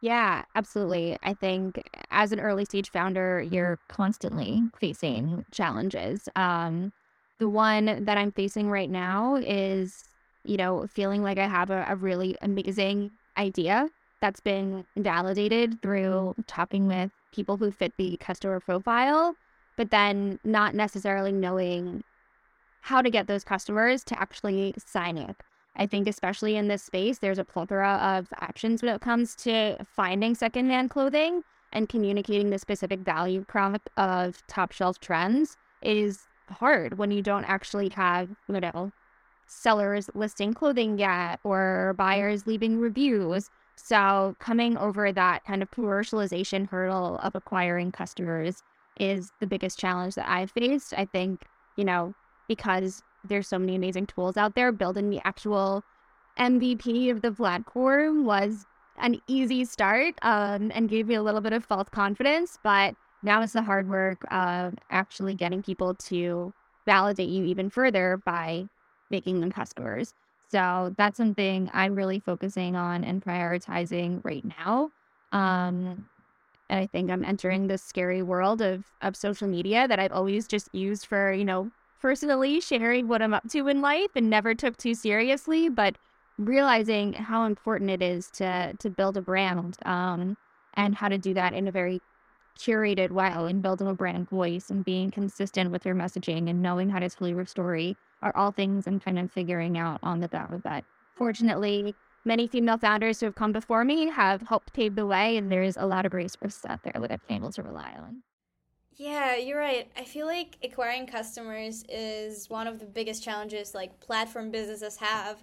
Yeah, 0.00 0.44
absolutely. 0.54 1.18
I 1.22 1.34
think 1.34 1.82
as 2.10 2.32
an 2.32 2.40
early 2.40 2.64
stage 2.64 2.90
founder, 2.90 3.42
you're 3.42 3.78
constantly 3.88 4.62
facing 4.80 5.44
challenges. 5.50 6.26
Um, 6.34 6.94
the 7.40 7.50
one 7.50 8.04
that 8.06 8.16
I'm 8.16 8.32
facing 8.32 8.70
right 8.70 8.88
now 8.88 9.36
is, 9.36 10.04
you 10.44 10.56
know, 10.56 10.86
feeling 10.86 11.22
like 11.22 11.36
I 11.36 11.46
have 11.46 11.68
a, 11.68 11.84
a 11.90 11.96
really 11.96 12.38
amazing 12.40 13.10
idea 13.36 13.90
that's 14.22 14.40
been 14.40 14.86
validated 14.96 15.82
through 15.82 16.36
talking 16.46 16.86
with 16.86 17.10
people 17.34 17.58
who 17.58 17.70
fit 17.70 17.92
the 17.98 18.16
customer 18.16 18.60
profile, 18.60 19.34
but 19.76 19.90
then 19.90 20.38
not 20.42 20.74
necessarily 20.74 21.30
knowing 21.30 22.02
how 22.84 23.00
to 23.00 23.08
get 23.08 23.26
those 23.26 23.44
customers 23.44 24.04
to 24.04 24.20
actually 24.20 24.74
sign 24.76 25.16
it. 25.16 25.36
I 25.74 25.86
think, 25.86 26.06
especially 26.06 26.54
in 26.56 26.68
this 26.68 26.82
space, 26.82 27.18
there's 27.18 27.38
a 27.38 27.44
plethora 27.44 27.94
of 27.94 28.28
options 28.42 28.82
when 28.82 28.94
it 28.94 29.00
comes 29.00 29.34
to 29.36 29.78
finding 29.96 30.34
secondhand 30.34 30.90
clothing 30.90 31.42
and 31.72 31.88
communicating 31.88 32.50
the 32.50 32.58
specific 32.58 33.00
value 33.00 33.42
prop 33.48 33.88
of 33.96 34.46
top 34.48 34.70
shelf 34.72 35.00
trends 35.00 35.56
is 35.82 36.26
hard 36.50 36.98
when 36.98 37.10
you 37.10 37.22
don't 37.22 37.44
actually 37.44 37.88
have, 37.88 38.28
you 38.48 38.60
know, 38.60 38.92
sellers 39.46 40.10
listing 40.14 40.52
clothing 40.52 40.98
yet 40.98 41.40
or 41.42 41.94
buyers 41.96 42.46
leaving 42.46 42.78
reviews. 42.78 43.48
So, 43.76 44.36
coming 44.40 44.76
over 44.76 45.10
that 45.10 45.44
kind 45.44 45.62
of 45.62 45.70
commercialization 45.70 46.68
hurdle 46.68 47.18
of 47.22 47.34
acquiring 47.34 47.92
customers 47.92 48.62
is 49.00 49.32
the 49.40 49.46
biggest 49.46 49.78
challenge 49.78 50.16
that 50.16 50.28
I've 50.28 50.50
faced. 50.50 50.92
I 50.96 51.06
think, 51.06 51.44
you 51.76 51.84
know, 51.84 52.14
because 52.48 53.02
there's 53.26 53.48
so 53.48 53.58
many 53.58 53.74
amazing 53.74 54.06
tools 54.06 54.36
out 54.36 54.54
there. 54.54 54.72
Building 54.72 55.10
the 55.10 55.20
actual 55.24 55.82
MVP 56.38 57.10
of 57.10 57.22
the 57.22 57.32
platform 57.32 58.24
was 58.24 58.66
an 58.98 59.20
easy 59.26 59.64
start 59.64 60.14
um, 60.22 60.70
and 60.74 60.88
gave 60.88 61.06
me 61.06 61.14
a 61.14 61.22
little 61.22 61.40
bit 61.40 61.52
of 61.52 61.64
false 61.64 61.88
confidence. 61.88 62.58
But 62.62 62.94
now 63.22 63.42
it's 63.42 63.54
the 63.54 63.62
hard 63.62 63.88
work 63.88 64.24
of 64.30 64.74
actually 64.90 65.34
getting 65.34 65.62
people 65.62 65.94
to 65.94 66.52
validate 66.86 67.28
you 67.28 67.44
even 67.44 67.70
further 67.70 68.20
by 68.24 68.66
making 69.10 69.40
them 69.40 69.50
customers. 69.50 70.12
So 70.50 70.94
that's 70.96 71.16
something 71.16 71.70
I'm 71.72 71.94
really 71.94 72.20
focusing 72.20 72.76
on 72.76 73.02
and 73.02 73.24
prioritizing 73.24 74.20
right 74.24 74.44
now. 74.58 74.90
Um, 75.32 76.06
and 76.70 76.80
I 76.80 76.86
think 76.86 77.10
I'm 77.10 77.24
entering 77.24 77.66
this 77.66 77.82
scary 77.82 78.22
world 78.22 78.62
of 78.62 78.84
of 79.02 79.16
social 79.16 79.48
media 79.48 79.88
that 79.88 79.98
I've 79.98 80.12
always 80.12 80.46
just 80.46 80.68
used 80.74 81.06
for, 81.06 81.32
you 81.32 81.44
know, 81.44 81.70
personally 82.04 82.60
sharing 82.60 83.08
what 83.08 83.22
I'm 83.22 83.32
up 83.32 83.48
to 83.48 83.66
in 83.66 83.80
life 83.80 84.10
and 84.14 84.28
never 84.28 84.54
took 84.54 84.76
too 84.76 84.94
seriously, 84.94 85.70
but 85.70 85.96
realizing 86.36 87.14
how 87.14 87.46
important 87.46 87.88
it 87.88 88.02
is 88.02 88.30
to 88.32 88.74
to 88.78 88.90
build 88.90 89.16
a 89.16 89.22
brand 89.22 89.78
um, 89.86 90.36
and 90.74 90.94
how 90.94 91.08
to 91.08 91.16
do 91.16 91.32
that 91.32 91.54
in 91.54 91.66
a 91.66 91.72
very 91.72 92.02
curated 92.58 93.10
way 93.10 93.32
and 93.34 93.62
building 93.62 93.88
a 93.88 93.94
brand 93.94 94.28
voice 94.28 94.68
and 94.68 94.84
being 94.84 95.10
consistent 95.10 95.70
with 95.70 95.86
your 95.86 95.94
messaging 95.94 96.50
and 96.50 96.60
knowing 96.60 96.90
how 96.90 96.98
to 96.98 97.08
tell 97.08 97.26
your 97.26 97.46
story 97.46 97.96
are 98.20 98.36
all 98.36 98.52
things 98.52 98.86
I'm 98.86 99.00
kind 99.00 99.18
of 99.18 99.32
figuring 99.32 99.78
out 99.78 99.98
on 100.02 100.20
the 100.20 100.28
go. 100.28 100.60
But 100.62 100.84
fortunately, 101.16 101.94
many 102.26 102.46
female 102.46 102.76
founders 102.76 103.20
who 103.20 103.26
have 103.26 103.34
come 103.34 103.52
before 103.52 103.82
me 103.82 104.10
have 104.10 104.42
helped 104.42 104.74
pave 104.74 104.94
the 104.94 105.06
way, 105.06 105.38
and 105.38 105.50
there's 105.50 105.78
a 105.78 105.86
lot 105.86 106.04
of 106.04 106.12
resources 106.12 106.66
out 106.68 106.82
there 106.82 107.00
that 107.00 107.10
I've 107.10 107.26
been 107.26 107.38
able 107.38 107.52
to 107.52 107.62
rely 107.62 107.94
on. 107.98 108.22
Yeah, 108.96 109.36
you're 109.36 109.58
right. 109.58 109.90
I 109.96 110.04
feel 110.04 110.26
like 110.26 110.56
acquiring 110.62 111.06
customers 111.06 111.84
is 111.88 112.48
one 112.48 112.66
of 112.66 112.78
the 112.78 112.86
biggest 112.86 113.24
challenges 113.24 113.74
like 113.74 113.98
platform 114.00 114.50
businesses 114.50 114.96
have. 114.96 115.42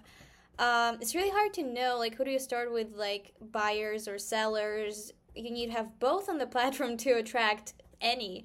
Um, 0.58 0.98
it's 1.00 1.14
really 1.14 1.30
hard 1.30 1.52
to 1.54 1.62
know 1.62 1.96
like 1.98 2.14
who 2.14 2.24
do 2.24 2.30
you 2.30 2.38
start 2.38 2.72
with 2.72 2.94
like 2.96 3.32
buyers 3.40 4.08
or 4.08 4.18
sellers. 4.18 5.12
You 5.34 5.50
need 5.50 5.66
to 5.66 5.72
have 5.72 5.98
both 5.98 6.28
on 6.28 6.38
the 6.38 6.46
platform 6.56 6.96
to 6.98 7.12
attract 7.12 7.74
any. 8.00 8.44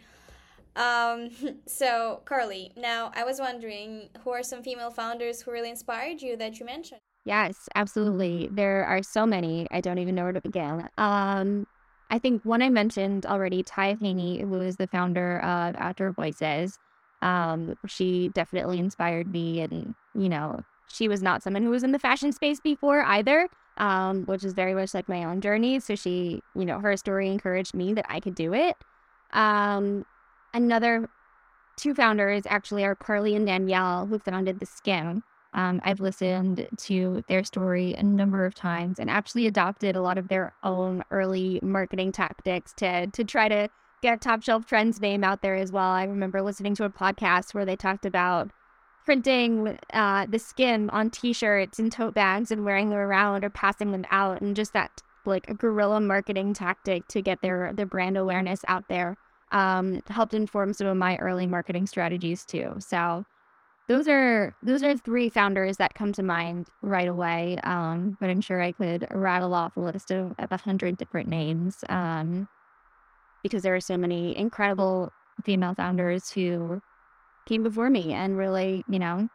Um, 0.76 1.30
so 1.65 2.22
Carly, 2.26 2.74
now 2.76 3.12
I 3.15 3.24
was 3.24 3.39
wondering 3.39 4.10
who 4.24 4.32
are 4.32 4.43
some 4.43 4.62
female 4.62 4.91
founders 4.91 5.41
who 5.41 5.52
really 5.52 5.70
inspired 5.70 6.22
you 6.22 6.36
that 6.38 6.60
you 6.60 6.65
mentioned? 6.65 7.02
Yes, 7.24 7.67
absolutely. 7.76 8.50
There 8.52 8.86
are 8.86 9.04
so 9.04 9.26
many. 9.26 9.67
I 9.72 9.82
don't 9.82 10.00
even 10.00 10.15
know 10.15 10.24
where 10.24 10.34
to 10.34 10.41
begin. 10.41 10.88
Um, 10.98 11.67
I 12.10 12.20
think 12.20 12.43
one 12.43 12.62
I 12.62 12.70
mentioned 12.70 13.26
already, 13.26 13.63
Ty 13.63 13.98
Haney, 14.00 14.41
who 14.41 14.62
is 14.62 14.78
the 14.78 14.88
founder 14.88 15.39
of 15.39 15.76
Outdoor 15.78 16.12
Voices, 16.12 16.78
um, 17.22 17.76
she 17.86 18.30
definitely 18.30 18.80
inspired 18.80 19.28
me. 19.28 19.62
And, 19.62 19.93
you 20.13 20.30
know, 20.30 20.62
she 20.88 21.08
was 21.08 21.22
not 21.22 21.43
someone 21.43 21.63
who 21.63 21.70
was 21.70 21.84
in 21.84 21.91
the 21.91 22.00
fashion 22.00 22.32
space 22.32 22.60
before 22.60 23.02
either, 23.04 23.50
um, 23.78 24.24
which 24.24 24.43
is 24.43 24.54
very 24.54 24.74
much 24.74 24.93
like 24.93 25.10
my 25.10 25.24
own 25.24 25.41
journey. 25.41 25.80
So 25.80 25.96
she, 25.96 26.41
you 26.56 26.65
know, 26.65 26.80
her 26.80 26.96
story 26.96 27.30
encouraged 27.30 27.74
me 27.74 27.93
that 27.93 28.06
I 28.08 28.20
could 28.20 28.36
do 28.36 28.54
it. 28.54 28.76
Um, 29.34 30.06
another 30.54 31.10
two 31.76 31.93
founders 31.93 32.43
actually 32.48 32.86
are 32.86 32.96
Carly 32.96 33.36
and 33.36 33.46
Danielle, 33.46 34.06
who 34.06 34.20
founded 34.20 34.60
The 34.60 34.65
Skimm. 34.65 35.24
Um, 35.58 35.82
I've 35.84 36.00
listened 36.00 36.67
to 36.78 37.24
their 37.28 37.43
story 37.43 37.96
a 37.96 38.04
number 38.04 38.46
of 38.46 38.54
times 38.54 39.00
and 39.00 39.10
actually 39.10 39.48
adopted 39.48 39.96
a 39.96 40.02
lot 40.04 40.20
of 40.20 40.28
their 40.28 40.54
own 40.63 41.04
early 41.10 41.60
marketing 41.63 42.12
tactics 42.12 42.74
to 42.74 43.08
to 43.08 43.24
try 43.24 43.50
to 43.50 43.67
get 44.04 44.22
Top 44.22 44.43
Shelf 44.43 44.67
Trends 44.67 45.02
name 45.02 45.24
out 45.24 45.41
there 45.41 45.56
as 45.56 45.72
well. 45.72 45.89
I 45.89 46.04
remember 46.04 46.43
listening 46.43 46.76
to 46.76 46.84
a 46.84 46.91
podcast 46.91 47.56
where 47.56 47.65
they 47.65 47.76
talked 47.76 48.06
about 48.06 48.52
printing 49.04 49.80
uh, 49.93 50.28
the 50.28 50.38
Skimm 50.38 50.93
on 50.93 51.10
T-shirts 51.10 51.80
and 51.80 51.91
tote 51.91 52.13
bags 52.13 52.52
and 52.52 52.63
wearing 52.63 52.91
them 52.91 53.00
around 53.00 53.43
or 53.43 53.50
passing 53.50 53.91
them 53.91 54.06
out, 54.12 54.39
and 54.41 54.56
just 54.56 54.74
that 54.74 55.02
like 55.26 55.50
a 55.50 55.56
guerrilla 55.56 56.00
marketing 56.00 56.54
tactic 56.54 57.08
to 57.08 57.22
get 57.22 57.41
their 57.41 57.74
their 57.74 57.88
brand 57.88 58.15
awareness 58.15 58.62
out 58.67 58.88
there 58.89 59.17
um, 59.52 60.04
helped 60.08 60.36
inform 60.36 60.74
some 60.74 60.86
of 60.86 60.98
my 60.98 61.17
early 61.17 61.48
marketing 61.48 61.88
strategies 61.88 62.46
too. 62.46 62.76
So 62.78 63.26
those 63.88 64.08
are 64.08 64.54
those 64.62 64.84
are 64.84 64.97
three 64.97 65.30
founders 65.30 65.78
that 65.78 65.93
come 65.93 66.12
to 66.13 66.23
mind 66.23 66.67
right 66.82 67.08
away. 67.08 67.58
Um, 67.63 68.17
but 68.19 68.30
I'm 68.30 68.41
sure 68.41 68.62
I 68.62 68.73
could 68.73 69.08
rattle 69.12 69.54
off 69.54 69.78
a 69.78 69.80
list 69.80 70.12
of 70.12 70.36
a 70.38 70.58
hundred 70.58 70.97
different 70.97 71.30
names 71.30 71.84
um, 71.88 72.50
because 73.43 73.63
there 73.63 73.76
are 73.76 73.82
so 73.82 73.97
many 73.97 74.38
incredible 74.38 75.12
female 75.43 75.73
founders 75.73 76.32
who 76.32 76.82
came 77.45 77.63
before 77.63 77.89
me 77.89 78.12
and 78.12 78.38
really, 78.38 78.84
you 78.89 79.00
know, 79.00 79.30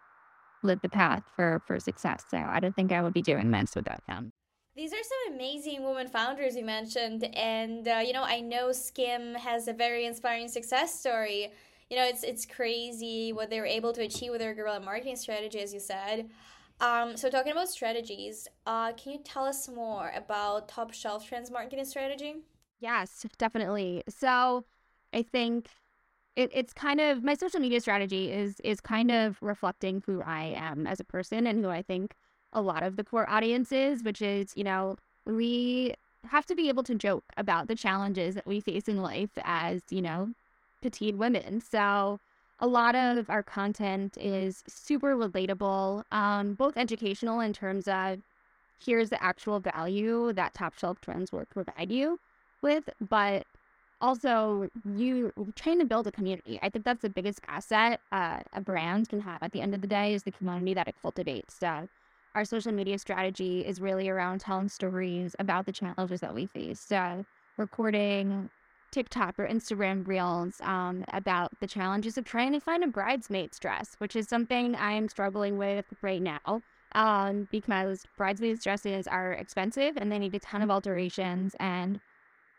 lit 0.62 0.82
the 0.82 0.88
path 0.88 1.22
for 1.34 1.62
for 1.66 1.80
success. 1.80 2.24
So 2.30 2.36
I 2.36 2.60
don't 2.60 2.76
think 2.76 2.92
I 2.92 3.02
would 3.02 3.14
be 3.14 3.22
doing 3.22 3.50
this 3.50 3.74
without 3.74 4.06
them. 4.06 4.32
These 4.76 4.92
are 4.92 5.02
some 5.02 5.34
amazing 5.34 5.84
women 5.84 6.08
founders 6.08 6.56
you 6.56 6.64
mentioned, 6.64 7.24
and 7.36 7.88
uh, 7.88 8.02
you 8.04 8.12
know 8.12 8.22
I 8.22 8.40
know 8.40 8.68
Skimm 8.68 9.34
has 9.36 9.66
a 9.66 9.72
very 9.72 10.04
inspiring 10.04 10.48
success 10.48 10.98
story 10.98 11.52
you 11.92 11.98
know, 11.98 12.06
it's 12.06 12.22
it's 12.22 12.46
crazy 12.46 13.34
what 13.34 13.50
they 13.50 13.60
were 13.60 13.66
able 13.66 13.92
to 13.92 14.00
achieve 14.00 14.30
with 14.30 14.40
their 14.40 14.54
guerrilla 14.54 14.80
marketing 14.80 15.14
strategy, 15.14 15.60
as 15.60 15.74
you 15.74 15.78
said. 15.78 16.30
Um, 16.80 17.18
so 17.18 17.28
talking 17.28 17.52
about 17.52 17.68
strategies, 17.68 18.48
uh, 18.64 18.94
can 18.94 19.12
you 19.12 19.18
tell 19.22 19.44
us 19.44 19.68
more 19.68 20.10
about 20.16 20.68
Top 20.68 20.94
Shelf 20.94 21.28
Trends 21.28 21.50
marketing 21.50 21.84
strategy? 21.84 22.36
Yes, 22.80 23.26
definitely. 23.36 24.02
So 24.08 24.64
I 25.12 25.22
think 25.22 25.68
it, 26.34 26.50
it's 26.54 26.72
kind 26.72 26.98
of 26.98 27.22
my 27.22 27.34
social 27.34 27.60
media 27.60 27.78
strategy 27.78 28.32
is 28.32 28.58
is 28.64 28.80
kind 28.80 29.10
of 29.10 29.36
reflecting 29.42 30.02
who 30.06 30.22
I 30.22 30.44
am 30.56 30.86
as 30.86 30.98
a 30.98 31.04
person 31.04 31.46
and 31.46 31.62
who 31.62 31.68
I 31.68 31.82
think 31.82 32.14
a 32.54 32.62
lot 32.62 32.82
of 32.82 32.96
the 32.96 33.04
core 33.04 33.28
audience 33.28 33.70
is, 33.70 34.02
which 34.02 34.22
is, 34.22 34.54
you 34.56 34.64
know, 34.64 34.96
we 35.26 35.92
have 36.24 36.46
to 36.46 36.54
be 36.54 36.70
able 36.70 36.84
to 36.84 36.94
joke 36.94 37.24
about 37.36 37.68
the 37.68 37.74
challenges 37.74 38.34
that 38.34 38.46
we 38.46 38.60
face 38.60 38.88
in 38.88 39.02
life 39.02 39.32
as, 39.44 39.82
you 39.90 40.00
know, 40.00 40.30
petite 40.82 41.16
women. 41.16 41.60
So 41.60 42.20
a 42.58 42.66
lot 42.66 42.94
of 42.94 43.30
our 43.30 43.42
content 43.42 44.16
is 44.18 44.62
super 44.68 45.16
relatable, 45.16 46.04
um, 46.12 46.54
both 46.54 46.76
educational 46.76 47.40
in 47.40 47.52
terms 47.52 47.88
of 47.88 48.18
here's 48.84 49.10
the 49.10 49.22
actual 49.22 49.60
value 49.60 50.32
that 50.32 50.54
top 50.54 50.78
shelf 50.78 51.00
trends 51.00 51.32
will 51.32 51.44
provide 51.50 51.90
you 51.90 52.18
with, 52.62 52.88
but 53.00 53.46
also 54.00 54.68
you 54.96 55.32
trying 55.54 55.78
to 55.78 55.84
build 55.84 56.06
a 56.06 56.12
community. 56.12 56.58
I 56.62 56.68
think 56.68 56.84
that's 56.84 57.02
the 57.02 57.10
biggest 57.10 57.40
asset 57.46 58.00
uh, 58.10 58.40
a 58.52 58.60
brand 58.60 59.08
can 59.08 59.20
have 59.20 59.42
at 59.42 59.52
the 59.52 59.60
end 59.60 59.74
of 59.74 59.80
the 59.80 59.86
day 59.86 60.12
is 60.14 60.24
the 60.24 60.32
community 60.32 60.74
that 60.74 60.88
it 60.88 60.96
cultivates. 61.00 61.56
So 61.58 61.88
our 62.34 62.44
social 62.44 62.72
media 62.72 62.98
strategy 62.98 63.64
is 63.64 63.80
really 63.80 64.08
around 64.08 64.40
telling 64.40 64.68
stories 64.68 65.36
about 65.38 65.66
the 65.66 65.72
challenges 65.72 66.20
that 66.20 66.34
we 66.34 66.46
face. 66.46 66.80
So 66.80 67.24
recording 67.56 68.50
TikTok 68.92 69.38
or 69.38 69.48
Instagram 69.48 70.06
reels 70.06 70.60
um, 70.60 71.04
about 71.12 71.50
the 71.60 71.66
challenges 71.66 72.16
of 72.16 72.24
trying 72.24 72.52
to 72.52 72.60
find 72.60 72.84
a 72.84 72.88
bridesmaid's 72.88 73.58
dress, 73.58 73.96
which 73.98 74.14
is 74.14 74.28
something 74.28 74.76
I'm 74.76 75.08
struggling 75.08 75.58
with 75.58 75.86
right 76.02 76.22
now 76.22 76.62
um, 76.94 77.48
because 77.50 78.06
bridesmaids 78.16 78.62
dresses 78.62 79.06
are 79.06 79.32
expensive 79.32 79.96
and 79.96 80.10
they 80.10 80.18
need 80.18 80.34
a 80.34 80.38
ton 80.38 80.62
of 80.62 80.70
alterations. 80.70 81.56
And 81.58 82.00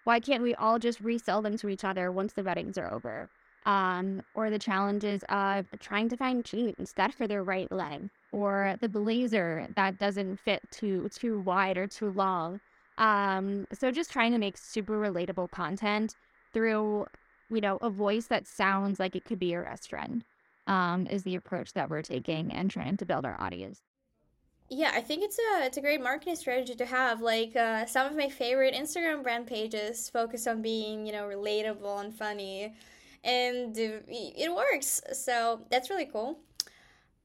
why 0.04 0.20
can't 0.20 0.44
we 0.44 0.56
all 0.56 0.80
just 0.80 1.00
resell 1.00 1.42
them 1.42 1.58
to 1.58 1.70
each 1.70 1.84
other 1.84 2.12
once 2.12 2.34
the 2.34 2.44
weddings 2.44 2.78
are 2.78 2.92
over? 2.92 3.30
Um, 3.66 4.22
or 4.34 4.50
the 4.50 4.60
challenges 4.60 5.24
of 5.30 5.68
trying 5.80 6.10
to 6.10 6.18
find 6.18 6.44
jeans 6.44 6.94
that 6.98 7.14
for 7.14 7.28
their 7.28 7.44
right 7.44 7.72
leg, 7.72 8.10
or 8.34 8.76
the 8.82 8.90
blazer 8.90 9.68
that 9.78 9.98
doesn't 9.98 10.38
fit 10.42 10.62
too 10.70 11.08
too 11.08 11.40
wide 11.40 11.78
or 11.78 11.88
too 11.88 12.12
long. 12.12 12.60
Um, 12.98 13.68
so 13.74 13.92
just 13.92 14.12
trying 14.12 14.32
to 14.34 14.38
make 14.38 14.58
super 14.58 15.00
relatable 15.00 15.52
content 15.52 16.16
through, 16.54 17.08
you 17.50 17.62
know, 17.62 17.78
a 17.82 17.90
voice 17.90 18.28
that 18.28 18.48
sounds 18.48 19.00
like 19.00 19.16
it 19.16 19.26
could 19.26 19.40
be 19.40 19.48
your 19.48 19.64
best 19.64 19.90
friend. 19.90 20.24
Um, 20.66 21.08
is 21.08 21.24
the 21.24 21.36
approach 21.36 21.74
that 21.74 21.90
we're 21.90 22.04
taking 22.04 22.54
and 22.54 22.72
trying 22.72 22.96
to 22.96 23.06
build 23.06 23.26
our 23.26 23.36
audience. 23.38 23.82
Yeah, 24.70 24.92
I 24.96 25.02
think 25.02 25.24
it's 25.24 25.38
a 25.38 25.66
it's 25.66 25.78
a 25.78 25.82
great 25.82 26.02
marketing 26.02 26.36
strategy 26.36 26.74
to 26.76 26.86
have. 26.86 27.22
Like 27.22 27.56
uh, 27.56 27.86
some 27.86 28.08
of 28.08 28.16
my 28.16 28.30
favorite 28.30 28.74
Instagram 28.74 29.22
brand 29.22 29.46
pages 29.46 30.10
focus 30.10 30.48
on 30.48 30.62
being 30.62 31.06
you 31.06 31.12
know 31.12 31.26
relatable 31.26 32.00
and 32.00 32.14
funny, 32.14 32.74
and 33.24 33.78
it 33.78 34.56
works. 34.56 35.02
So 35.12 35.62
that's 35.70 35.90
really 35.90 36.06
cool. 36.06 36.40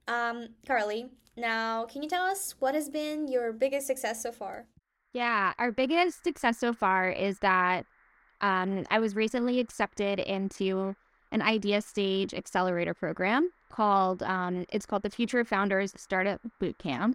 Um, 0.08 0.48
Carly, 0.66 1.06
now 1.36 1.84
can 1.86 2.02
you 2.02 2.08
tell 2.08 2.24
us 2.24 2.54
what 2.58 2.74
has 2.74 2.88
been 2.88 3.28
your 3.28 3.52
biggest 3.52 3.86
success 3.86 4.22
so 4.22 4.32
far? 4.32 4.66
Yeah, 5.12 5.54
our 5.58 5.72
biggest 5.72 6.22
success 6.24 6.58
so 6.58 6.72
far 6.72 7.10
is 7.10 7.38
that 7.38 7.86
um, 8.40 8.84
I 8.90 8.98
was 8.98 9.16
recently 9.16 9.58
accepted 9.58 10.18
into 10.18 10.94
an 11.32 11.42
idea 11.42 11.80
stage 11.82 12.34
accelerator 12.34 12.94
program 12.94 13.50
called 13.70 14.22
um, 14.22 14.66
it's 14.70 14.86
called 14.86 15.02
the 15.02 15.10
Future 15.10 15.44
Founders 15.44 15.92
Startup 15.96 16.40
Bootcamp. 16.60 17.14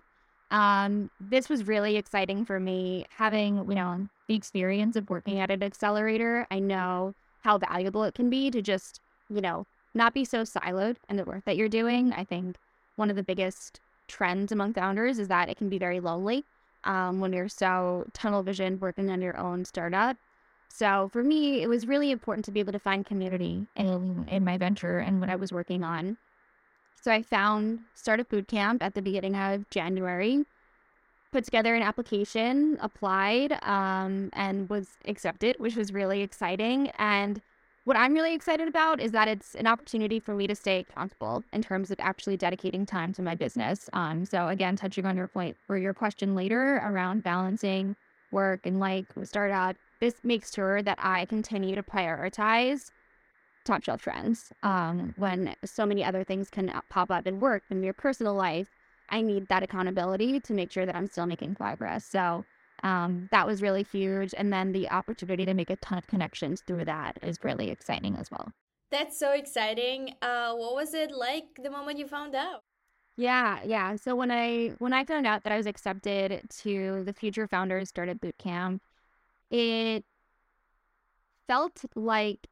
Um, 0.51 1.09
this 1.19 1.49
was 1.49 1.67
really 1.67 1.97
exciting 1.97 2.45
for 2.45 2.59
me, 2.59 3.05
having 3.17 3.57
you 3.69 3.75
know 3.75 4.07
the 4.27 4.35
experience 4.35 4.95
of 4.95 5.09
working 5.09 5.39
at 5.39 5.51
an 5.51 5.63
accelerator. 5.63 6.47
I 6.51 6.59
know 6.59 7.13
how 7.41 7.57
valuable 7.57 8.03
it 8.03 8.13
can 8.13 8.29
be 8.29 8.51
to 8.51 8.61
just 8.61 9.01
you 9.29 9.41
know 9.41 9.65
not 9.93 10.13
be 10.13 10.25
so 10.25 10.43
siloed 10.43 10.97
in 11.09 11.17
the 11.17 11.25
work 11.25 11.45
that 11.45 11.57
you're 11.57 11.69
doing. 11.69 12.13
I 12.13 12.23
think 12.23 12.57
one 12.95 13.09
of 13.09 13.15
the 13.15 13.23
biggest 13.23 13.79
trends 14.07 14.51
among 14.51 14.73
founders 14.73 15.17
is 15.19 15.27
that 15.29 15.49
it 15.49 15.57
can 15.57 15.69
be 15.69 15.77
very 15.77 15.99
lonely 15.99 16.43
um, 16.85 17.19
when 17.19 17.33
you're 17.33 17.49
so 17.49 18.05
tunnel 18.13 18.43
vision 18.43 18.79
working 18.79 19.09
on 19.09 19.21
your 19.21 19.37
own 19.37 19.65
startup. 19.65 20.17
So 20.69 21.09
for 21.13 21.23
me, 21.23 21.61
it 21.61 21.67
was 21.67 21.87
really 21.87 22.09
important 22.09 22.45
to 22.45 22.51
be 22.51 22.59
able 22.59 22.73
to 22.73 22.79
find 22.79 23.05
community 23.05 23.67
in, 23.75 24.25
in 24.27 24.43
my 24.43 24.57
venture 24.57 24.97
and 24.97 25.19
what 25.19 25.29
I 25.29 25.35
was 25.35 25.51
working 25.51 25.83
on. 25.83 26.17
So 26.99 27.11
I 27.11 27.21
found 27.21 27.81
Startup 27.93 28.27
Bootcamp 28.27 28.77
at 28.81 28.95
the 28.95 29.01
beginning 29.01 29.35
of 29.35 29.69
January, 29.69 30.45
put 31.31 31.43
together 31.43 31.75
an 31.75 31.83
application, 31.83 32.77
applied, 32.81 33.59
um, 33.61 34.29
and 34.33 34.69
was 34.69 34.87
accepted, 35.05 35.57
which 35.59 35.75
was 35.75 35.93
really 35.93 36.21
exciting. 36.21 36.89
And 36.97 37.41
what 37.85 37.97
I'm 37.97 38.13
really 38.13 38.33
excited 38.33 38.67
about 38.67 39.01
is 39.01 39.11
that 39.11 39.27
it's 39.27 39.55
an 39.55 39.67
opportunity 39.67 40.19
for 40.19 40.33
me 40.33 40.47
to 40.47 40.55
stay 40.55 40.79
accountable 40.79 41.43
in 41.51 41.61
terms 41.61 41.91
of 41.91 41.99
actually 41.99 42.37
dedicating 42.37 42.85
time 42.85 43.11
to 43.13 43.21
my 43.21 43.35
business. 43.35 43.89
Um, 43.91 44.25
so 44.25 44.47
again, 44.47 44.75
touching 44.75 45.05
on 45.05 45.17
your 45.17 45.27
point 45.27 45.57
or 45.67 45.77
your 45.77 45.93
question 45.93 46.33
later 46.33 46.81
around 46.85 47.23
balancing 47.23 47.95
work 48.31 48.61
and 48.63 48.79
like 48.79 49.05
with 49.15 49.27
startup, 49.27 49.75
this 49.99 50.15
makes 50.23 50.53
sure 50.53 50.81
that 50.81 50.97
I 51.01 51.25
continue 51.25 51.75
to 51.75 51.83
prioritize 51.83 52.89
top 53.65 53.83
shelf 53.83 54.01
trends. 54.01 54.51
Um, 54.63 55.13
when 55.17 55.55
so 55.65 55.85
many 55.85 56.03
other 56.03 56.23
things 56.23 56.49
can 56.49 56.73
pop 56.89 57.11
up 57.11 57.27
in 57.27 57.39
work 57.39 57.63
and 57.69 57.83
your 57.83 57.93
personal 57.93 58.33
life, 58.33 58.67
I 59.09 59.21
need 59.21 59.47
that 59.49 59.63
accountability 59.63 60.39
to 60.39 60.53
make 60.53 60.71
sure 60.71 60.85
that 60.85 60.95
I'm 60.95 61.07
still 61.07 61.25
making 61.25 61.55
progress. 61.55 62.05
So 62.05 62.45
um, 62.83 63.29
that 63.31 63.47
was 63.47 63.61
really 63.61 63.83
huge. 63.83 64.33
And 64.37 64.51
then 64.51 64.71
the 64.71 64.89
opportunity 64.89 65.45
to 65.45 65.53
make 65.53 65.69
a 65.69 65.77
ton 65.77 65.97
of 65.97 66.07
connections 66.07 66.61
through 66.65 66.85
that 66.85 67.17
is 67.23 67.39
really 67.43 67.69
exciting 67.69 68.15
as 68.17 68.29
well. 68.29 68.51
That's 68.91 69.17
so 69.17 69.31
exciting. 69.31 70.13
Uh, 70.21 70.53
what 70.53 70.75
was 70.75 70.93
it 70.93 71.11
like 71.11 71.45
the 71.61 71.71
moment 71.71 71.97
you 71.97 72.07
found 72.07 72.35
out? 72.35 72.61
Yeah, 73.15 73.59
yeah. 73.63 73.95
So 73.95 74.15
when 74.15 74.31
I 74.31 74.73
when 74.79 74.93
I 74.93 75.05
found 75.05 75.25
out 75.25 75.43
that 75.43 75.53
I 75.53 75.57
was 75.57 75.67
accepted 75.67 76.41
to 76.61 77.03
the 77.03 77.13
Future 77.13 77.47
Founders 77.47 77.89
Startup 77.89 78.17
Bootcamp, 78.17 78.79
it 79.49 80.03
felt 81.47 81.85
like 81.95 82.47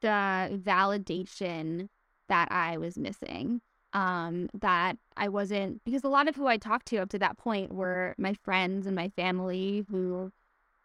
the 0.00 0.60
validation 0.64 1.88
that 2.28 2.48
I 2.50 2.76
was 2.76 2.98
missing 2.98 3.60
um, 3.98 4.48
that 4.54 4.96
I 5.16 5.28
wasn't 5.28 5.82
because 5.84 6.04
a 6.04 6.08
lot 6.08 6.28
of 6.28 6.36
who 6.36 6.46
I 6.46 6.56
talked 6.56 6.86
to 6.88 6.98
up 6.98 7.08
to 7.10 7.18
that 7.18 7.36
point 7.36 7.72
were 7.74 8.14
my 8.16 8.32
friends 8.32 8.86
and 8.86 8.94
my 8.94 9.08
family 9.08 9.84
who 9.90 10.30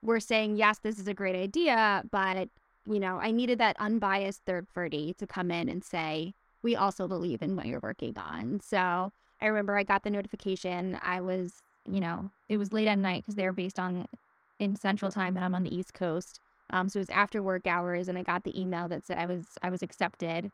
were 0.02 0.20
saying, 0.20 0.56
yes, 0.56 0.80
this 0.80 0.98
is 0.98 1.08
a 1.08 1.14
great 1.14 1.36
idea, 1.36 2.04
but 2.10 2.50
you 2.86 3.00
know, 3.00 3.20
I 3.22 3.30
needed 3.30 3.60
that 3.60 3.78
unbiased 3.80 4.42
third 4.46 4.68
party 4.74 5.14
to 5.20 5.28
come 5.28 5.52
in 5.52 5.70
and 5.70 5.84
say, 5.84 6.34
we 6.64 6.76
also 6.76 7.08
believe 7.08 7.44
in 7.44 7.56
what 7.56 7.68
you're 7.68 7.80
working 7.84 8.18
on. 8.18 8.60
So 8.62 9.12
I 9.40 9.46
remember 9.46 9.78
I 9.78 9.84
got 9.84 10.04
the 10.04 10.10
notification. 10.10 11.00
I 11.04 11.22
was, 11.22 11.62
you 11.88 12.00
know, 12.00 12.32
it 12.50 12.58
was 12.58 12.74
late 12.74 12.88
at 12.88 12.98
night 12.98 13.22
because 13.22 13.36
they 13.36 13.46
were 13.46 13.54
based 13.54 13.78
on 13.78 14.08
in 14.58 14.76
Central 14.76 15.12
Time 15.12 15.36
and 15.36 15.46
I'm 15.46 15.54
on 15.54 15.64
the 15.64 15.76
East 15.76 15.94
Coast. 15.94 16.40
Um, 16.72 16.90
so 16.90 16.98
it 16.98 17.02
was 17.02 17.10
after 17.12 17.44
work 17.44 17.68
hours, 17.68 18.08
and 18.08 18.18
I 18.18 18.24
got 18.24 18.44
the 18.44 18.60
email 18.60 18.88
that 18.88 19.06
said 19.06 19.20
I 19.20 19.28
was 19.28 19.46
I 19.62 19.70
was 19.70 19.84
accepted, 19.84 20.50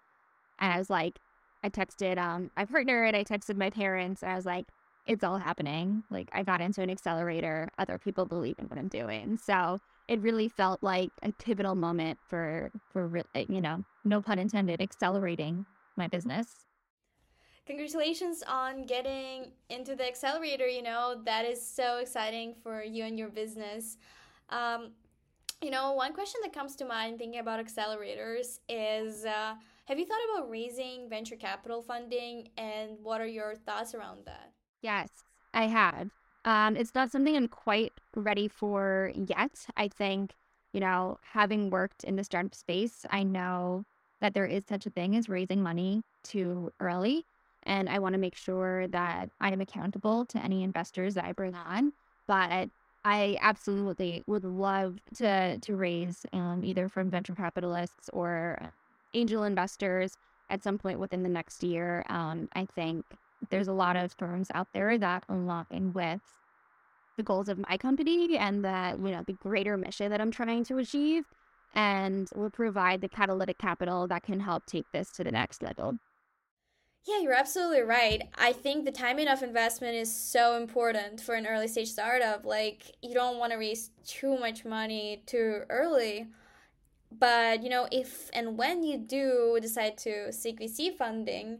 and 0.60 0.74
I 0.74 0.78
was 0.78 0.90
like, 0.90 1.20
I 1.64 1.70
texted 1.70 2.18
um 2.18 2.52
my 2.56 2.66
partner 2.66 3.04
and 3.04 3.16
I 3.16 3.24
texted 3.24 3.58
my 3.58 3.70
parents. 3.70 4.24
And 4.24 4.32
I 4.32 4.36
was 4.36 4.46
like, 4.46 4.68
it's 5.06 5.24
all 5.24 5.38
happening. 5.38 6.04
Like 6.10 6.30
I 6.34 6.44
got 6.44 6.62
into 6.62 6.82
an 6.82 6.90
accelerator. 6.90 7.70
Other 7.78 7.98
people 7.98 8.26
believe 8.26 8.56
in 8.60 8.66
what 8.66 8.78
I'm 8.78 8.88
doing. 8.88 9.38
So 9.38 9.80
it 10.08 10.22
really 10.22 10.48
felt 10.48 10.82
like 10.84 11.12
a 11.24 11.32
pivotal 11.32 11.76
moment 11.76 12.20
for 12.28 12.72
for 12.92 13.24
eh, 13.36 13.46
you 13.50 13.62
know, 13.62 13.84
no 14.06 14.22
pun 14.22 14.40
intended, 14.40 14.82
accelerating 14.82 15.66
my 15.96 16.08
business. 16.08 16.66
Congratulations 17.66 18.44
on 18.48 18.86
getting 18.86 19.52
into 19.70 19.96
the 19.96 20.08
accelerator. 20.08 20.68
You 20.68 20.82
know 20.84 21.22
that 21.26 21.46
is 21.46 21.66
so 21.66 21.98
exciting 21.98 22.56
for 22.64 22.84
you 22.84 23.04
and 23.04 23.18
your 23.18 23.30
business. 23.30 23.98
Um, 24.50 24.92
you 25.62 25.72
know, 25.72 25.92
one 25.92 26.14
question 26.14 26.40
that 26.44 26.54
comes 26.54 26.76
to 26.78 26.86
mind 26.86 27.18
thinking 27.18 27.40
about 27.40 27.64
accelerators 27.64 28.60
is. 28.70 29.26
Uh, 29.26 29.56
have 29.90 29.98
you 29.98 30.06
thought 30.06 30.20
about 30.32 30.50
raising 30.52 31.10
venture 31.10 31.36
capital 31.36 31.82
funding 31.82 32.50
and 32.58 32.92
what 33.02 33.20
are 33.20 33.28
your 33.28 33.56
thoughts 33.56 33.96
around 33.96 34.20
that? 34.26 34.52
Yes, 34.84 35.10
I 35.52 35.64
have. 35.64 36.12
Um, 36.46 36.78
it's 36.78 36.94
not 36.94 37.12
something 37.12 37.36
I'm 37.36 37.48
quite 37.48 37.92
ready 38.16 38.48
for 38.48 39.12
yet. 39.16 39.66
I 39.76 39.88
think, 39.88 40.36
you 40.74 40.80
know, 40.80 41.18
having 41.34 41.72
worked 41.72 42.04
in 42.04 42.18
the 42.18 42.24
startup 42.24 42.54
space, 42.54 43.04
I 43.10 43.24
know 43.24 43.84
that 44.22 44.36
there 44.36 44.46
is 44.46 44.64
such 44.70 44.86
a 44.86 44.92
thing 44.92 45.16
as 45.16 45.28
raising 45.28 45.64
money 45.64 46.04
too 46.24 46.72
early. 46.80 47.26
And 47.64 47.90
I 47.90 47.98
want 47.98 48.14
to 48.14 48.20
make 48.20 48.36
sure 48.36 48.88
that 48.90 49.32
I 49.42 49.52
am 49.52 49.60
accountable 49.60 50.24
to 50.26 50.38
any 50.38 50.64
investors 50.64 51.16
that 51.16 51.26
I 51.26 51.32
bring 51.32 51.56
on. 51.56 51.94
But 52.28 52.70
I 53.04 53.38
absolutely 53.42 54.24
would 54.28 54.44
love 54.44 55.00
to 55.16 55.58
to 55.58 55.76
raise 55.76 56.28
um, 56.32 56.62
either 56.64 56.88
from 56.90 57.10
venture 57.10 57.34
capitalists 57.34 58.10
or 58.14 58.72
angel 59.14 59.44
investors 59.44 60.18
at 60.50 60.64
some 60.64 60.78
point 60.78 61.00
within 61.00 61.24
the 61.24 61.30
next 61.30 61.64
year. 61.64 62.04
Um, 62.10 62.48
I 62.56 62.68
think 62.76 63.06
there's 63.50 63.68
a 63.68 63.74
lot 63.74 63.96
of 63.96 64.14
firms 64.18 64.48
out 64.54 64.68
there 64.74 64.98
that 64.98 65.24
align 65.30 65.94
with 65.94 66.22
the 67.18 67.24
goals 67.24 67.50
of 67.50 67.60
my 67.60 67.78
company 67.78 68.38
and 68.38 68.64
that 68.64 68.98
you 69.00 69.12
know 69.12 69.24
the 69.26 69.34
greater 69.34 69.78
mission 69.78 70.10
that 70.12 70.22
I'm 70.22 70.32
trying 70.32 70.64
to 70.66 70.78
achieve, 70.78 71.26
and 71.74 72.30
will 72.36 72.50
provide 72.50 73.02
the 73.02 73.10
catalytic 73.10 73.58
capital 73.58 74.08
that 74.08 74.24
can 74.24 74.40
help 74.40 74.66
take 74.66 74.86
this 74.94 75.12
to 75.14 75.24
the 75.24 75.32
next 75.32 75.62
level. 75.62 75.98
Yeah, 77.08 77.20
you're 77.22 77.34
absolutely 77.34 77.82
right. 77.82 78.22
I 78.38 78.54
think 78.54 78.86
the 78.86 78.92
timing 78.92 79.28
of 79.28 79.42
investment 79.42 79.96
is 79.96 80.14
so 80.14 80.58
important 80.58 81.22
for 81.22 81.34
an 81.34 81.48
early 81.48 81.68
stage 81.68 81.90
startup. 81.90 82.46
Like, 82.46 82.96
you 83.02 83.14
don't 83.14 83.40
want 83.40 83.52
to 83.52 83.58
raise 83.58 83.92
too 84.06 84.38
much 84.38 84.66
money 84.66 85.24
too 85.26 85.64
early. 85.70 86.28
But, 87.12 87.64
you 87.64 87.70
know, 87.70 87.88
if 87.92 88.30
and 88.34 88.58
when 88.58 88.84
you 88.84 88.98
do 88.98 89.58
decide 89.62 89.98
to 90.00 90.32
seek 90.32 90.60
VC 90.60 90.96
funding, 90.96 91.60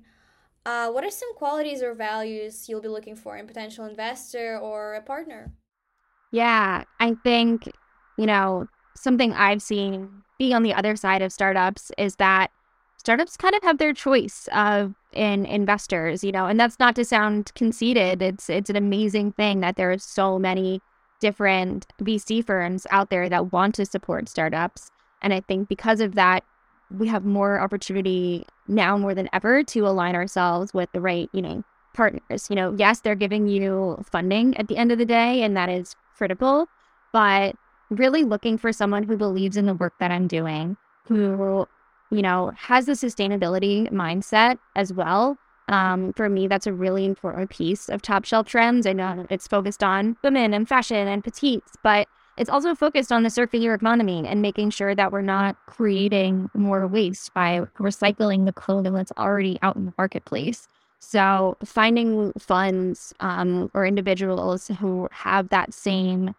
uh, 0.66 0.90
what 0.92 1.04
are 1.04 1.10
some 1.12 1.34
qualities 1.36 1.82
or 1.82 1.94
values 1.94 2.70
you'll 2.70 2.82
be 2.82 2.88
looking 2.88 3.16
for 3.16 3.38
in 3.38 3.48
potential 3.48 3.86
investor 3.86 4.58
or 4.58 4.94
a 4.94 5.02
partner? 5.02 5.52
Yeah, 6.32 6.84
I 7.00 7.16
think, 7.24 7.72
you 8.18 8.26
know, 8.26 8.68
something 8.96 9.34
I've 9.34 9.62
seen 9.62 10.24
being 10.38 10.54
on 10.54 10.64
the 10.64 10.74
other 10.74 10.96
side 10.96 11.22
of 11.22 11.32
startups 11.32 11.92
is 11.98 12.16
that 12.18 12.52
startups 12.98 13.38
kind 13.38 13.56
of 13.56 13.64
have 13.64 13.78
their 13.78 13.94
choice 13.94 14.48
of 14.54 14.94
in 15.14 15.46
investors, 15.46 16.24
you 16.24 16.32
know, 16.32 16.46
and 16.46 16.60
that's 16.60 16.80
not 16.80 16.96
to 16.96 17.06
sound 17.06 17.52
conceited. 17.56 18.22
It's 18.22 18.50
it's 18.50 18.70
an 18.70 18.76
amazing 18.76 19.32
thing 19.34 19.62
that 19.62 19.76
there 19.76 19.92
are 19.92 19.98
so 19.98 20.38
many 20.38 20.82
different 21.20 21.88
VC 22.02 22.46
firms 22.46 22.86
out 22.92 23.10
there 23.10 23.28
that 23.30 23.52
want 23.52 23.76
to 23.76 23.86
support 23.86 24.30
startups. 24.30 24.92
And 25.22 25.34
I 25.34 25.42
think 25.42 25.68
because 25.68 26.02
of 26.02 26.16
that, 26.16 26.44
we 26.92 27.08
have 27.08 27.24
more 27.24 27.60
opportunity 27.60 28.46
now 28.68 28.98
more 28.98 29.14
than 29.14 29.30
ever 29.34 29.64
to 29.64 29.88
align 29.88 30.16
ourselves 30.16 30.74
with 30.74 30.92
the 30.92 31.02
right, 31.02 31.30
you 31.34 31.42
know, 31.42 31.64
partners. 31.94 32.48
You 32.50 32.56
know, 32.56 32.76
yes, 32.78 33.02
they're 33.02 33.16
giving 33.16 33.48
you 33.48 34.04
funding 34.10 34.58
at 34.58 34.68
the 34.68 34.78
end 34.78 34.92
of 34.92 34.98
the 34.98 35.06
day, 35.06 35.44
and 35.44 35.56
that 35.56 35.70
is 35.70 35.96
critical, 36.18 36.68
but 37.14 37.56
really 37.90 38.24
looking 38.24 38.58
for 38.58 38.72
someone 38.72 39.04
who 39.04 39.18
believes 39.18 39.58
in 39.58 39.66
the 39.66 39.74
work 39.74 39.94
that 40.00 40.12
I'm 40.12 40.28
doing, 40.28 40.78
who, 41.08 41.68
you 42.12 42.22
know, 42.22 42.52
has 42.56 42.86
the 42.86 42.94
sustainability 42.94 43.92
mindset 43.92 44.58
as 44.76 44.94
well. 44.94 45.38
Um, 45.68 46.14
for 46.14 46.30
me, 46.30 46.48
that's 46.48 46.66
a 46.66 46.74
really 46.74 47.06
important 47.06 47.52
piece 47.52 47.90
of 47.90 48.02
Top 48.02 48.26
Shelf 48.26 48.48
Trends. 48.48 48.88
I 48.88 48.94
know 48.94 49.28
it's 49.30 49.48
focused 49.48 49.84
on 49.84 50.18
women 50.24 50.54
and 50.54 50.68
fashion 50.68 51.08
and 51.08 51.24
petites, 51.24 51.74
but 51.84 52.08
it's 52.40 52.50
also 52.50 52.74
focused 52.74 53.12
on 53.12 53.24
the 53.24 53.30
circular 53.30 53.74
economy 53.74 54.26
and 54.26 54.42
making 54.42 54.70
sure 54.70 54.96
that 54.96 55.12
we're 55.12 55.22
not 55.22 55.58
creating 55.66 56.50
more 56.54 56.88
waste 56.88 57.34
by 57.34 57.60
recycling 57.78 58.46
the 58.46 58.54
clothing 58.54 58.94
that's 58.94 59.12
already 59.18 59.60
out 59.62 59.76
in 59.76 59.86
the 59.86 59.94
marketplace. 59.98 60.66
So 61.00 61.58
finding 61.66 62.32
funds 62.40 63.14
um, 63.20 63.70
or 63.74 63.86
individuals 63.86 64.70
who 64.80 65.10
have 65.12 65.50
that 65.50 65.74
same, 65.74 66.34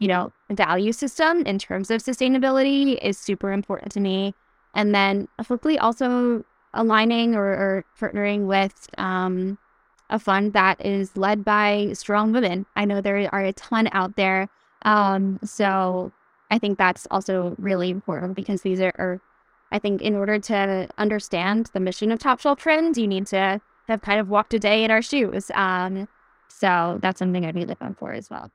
you 0.00 0.08
know, 0.08 0.32
value 0.50 0.90
system 0.90 1.42
in 1.42 1.60
terms 1.60 1.92
of 1.92 2.02
sustainability 2.02 2.98
is 3.00 3.16
super 3.16 3.52
important 3.52 3.92
to 3.92 4.00
me. 4.00 4.34
And 4.74 4.92
then 4.92 5.28
hopefully 5.46 5.78
also 5.78 6.44
aligning 6.74 7.36
or, 7.36 7.46
or 7.46 7.84
partnering 8.00 8.46
with 8.46 8.88
um, 8.98 9.58
a 10.10 10.18
fund 10.18 10.54
that 10.54 10.84
is 10.84 11.16
led 11.16 11.44
by 11.44 11.92
strong 11.92 12.32
women. 12.32 12.66
I 12.74 12.84
know 12.84 13.00
there 13.00 13.32
are 13.32 13.44
a 13.44 13.52
ton 13.52 13.88
out 13.92 14.16
there 14.16 14.48
um, 14.86 15.40
so 15.44 16.12
I 16.50 16.58
think 16.58 16.78
that's 16.78 17.06
also 17.10 17.56
really 17.58 17.90
important 17.90 18.36
because 18.36 18.62
these 18.62 18.80
are, 18.80 18.92
are, 18.98 19.20
I 19.72 19.80
think, 19.80 20.00
in 20.00 20.14
order 20.14 20.38
to 20.38 20.88
understand 20.96 21.70
the 21.74 21.80
mission 21.80 22.12
of 22.12 22.20
Top 22.20 22.40
Shelf 22.40 22.60
Trends, 22.60 22.96
you 22.96 23.08
need 23.08 23.26
to 23.26 23.60
have 23.88 24.00
kind 24.00 24.20
of 24.20 24.28
walked 24.28 24.54
a 24.54 24.58
day 24.60 24.84
in 24.84 24.92
our 24.92 25.02
shoes. 25.02 25.50
Um, 25.54 26.08
so 26.48 26.98
that's 27.02 27.18
something 27.18 27.44
I'd 27.44 27.54
be 27.54 27.64
looking 27.64 27.94
for 27.94 28.12
as 28.12 28.30
well. 28.30 28.50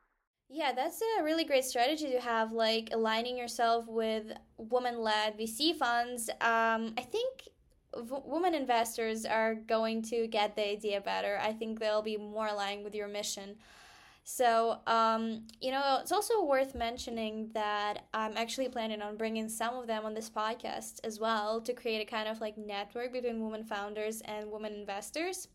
Yeah, 0.49 0.71
that's 0.73 1.01
a 1.19 1.23
really 1.23 1.43
great 1.43 1.65
strategy 1.65 2.11
to 2.11 2.21
have, 2.21 2.53
like 2.53 2.89
aligning 2.93 3.37
yourself 3.37 3.85
with 3.87 4.31
woman 4.57 4.99
led 4.99 5.37
VC 5.37 5.75
funds. 5.75 6.29
Um, 6.41 6.93
I 6.97 7.05
think 7.09 7.43
v- 7.97 8.23
women 8.25 8.53
investors 8.53 9.25
are 9.25 9.55
going 9.55 10.01
to 10.03 10.27
get 10.27 10.55
the 10.55 10.69
idea 10.69 11.01
better. 11.01 11.39
I 11.41 11.51
think 11.53 11.79
they'll 11.79 12.01
be 12.01 12.17
more 12.17 12.47
aligned 12.47 12.83
with 12.83 12.95
your 12.95 13.07
mission. 13.07 13.57
So, 14.33 14.79
um, 14.87 15.45
you 15.59 15.71
know, 15.71 15.97
it's 15.99 16.13
also 16.13 16.45
worth 16.45 16.73
mentioning 16.73 17.49
that 17.53 18.05
I'm 18.13 18.37
actually 18.37 18.69
planning 18.69 19.01
on 19.01 19.17
bringing 19.17 19.49
some 19.49 19.75
of 19.75 19.87
them 19.87 20.05
on 20.05 20.13
this 20.13 20.29
podcast 20.29 21.01
as 21.03 21.19
well 21.19 21.59
to 21.59 21.73
create 21.73 22.01
a 22.01 22.09
kind 22.09 22.29
of 22.29 22.39
like 22.39 22.57
network 22.57 23.11
between 23.11 23.43
women 23.43 23.65
founders 23.65 24.21
and 24.21 24.49
women 24.49 24.71
investors. 24.73 25.49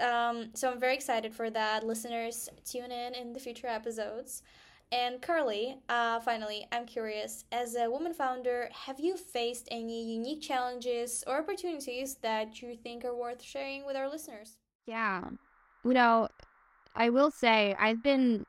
Um, 0.00 0.52
so 0.54 0.70
I'm 0.70 0.80
very 0.80 0.94
excited 0.94 1.34
for 1.34 1.50
that. 1.50 1.84
Listeners, 1.84 2.48
tune 2.64 2.90
in 2.90 3.14
in 3.14 3.34
the 3.34 3.40
future 3.40 3.66
episodes. 3.66 4.42
And 4.90 5.20
Carly, 5.20 5.76
uh, 5.90 6.20
finally, 6.20 6.66
I'm 6.72 6.86
curious 6.86 7.44
as 7.52 7.76
a 7.76 7.90
woman 7.90 8.14
founder, 8.14 8.70
have 8.72 8.98
you 8.98 9.18
faced 9.18 9.68
any 9.70 10.14
unique 10.14 10.40
challenges 10.40 11.22
or 11.26 11.36
opportunities 11.36 12.14
that 12.22 12.62
you 12.62 12.74
think 12.74 13.04
are 13.04 13.14
worth 13.14 13.42
sharing 13.42 13.84
with 13.84 13.96
our 13.96 14.08
listeners? 14.08 14.56
Yeah. 14.86 15.24
You 15.84 15.92
know, 15.92 16.28
I 16.94 17.10
will 17.10 17.30
say 17.30 17.74
I've 17.78 18.02
been 18.02 18.44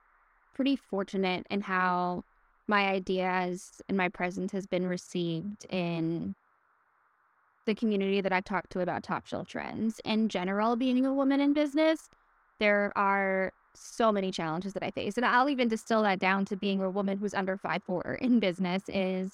pretty 0.54 0.76
fortunate 0.76 1.46
in 1.50 1.62
how 1.62 2.24
my 2.68 2.88
ideas 2.88 3.82
and 3.88 3.98
my 3.98 4.10
presence 4.10 4.52
has 4.52 4.66
been 4.66 4.88
received 4.88 5.66
in 5.70 6.36
the 7.66 7.76
community 7.76 8.22
that 8.22 8.34
I 8.34 8.42
talked 8.42 8.72
to 8.72 8.80
about 8.80 9.04
top 9.04 9.28
shelf 9.28 9.48
trends. 9.48 10.00
In 10.06 10.30
general, 10.30 10.76
being 10.76 11.06
a 11.06 11.14
woman 11.14 11.40
in 11.40 11.54
business, 11.54 12.10
there 12.60 12.92
are 12.96 13.52
so 13.74 14.12
many 14.12 14.32
challenges 14.32 14.74
that 14.74 14.84
I 14.84 14.92
face. 14.92 15.18
And 15.18 15.26
I'll 15.26 15.50
even 15.50 15.68
distill 15.68 16.04
that 16.04 16.20
down 16.20 16.46
to 16.46 16.56
being 16.58 16.82
a 16.82 16.90
woman 16.90 17.18
who's 17.18 17.34
under 17.34 17.58
five 17.58 17.84
four 17.84 18.18
in 18.22 18.40
business 18.40 18.84
is 18.88 19.32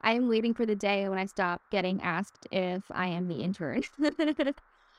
I 0.00 0.12
am 0.12 0.28
waiting 0.28 0.54
for 0.54 0.64
the 0.66 0.76
day 0.76 1.08
when 1.08 1.18
I 1.18 1.26
stop 1.26 1.60
getting 1.70 2.00
asked 2.02 2.46
if 2.50 2.84
I 2.90 3.08
am 3.08 3.28
the 3.28 3.42
intern. 3.42 3.82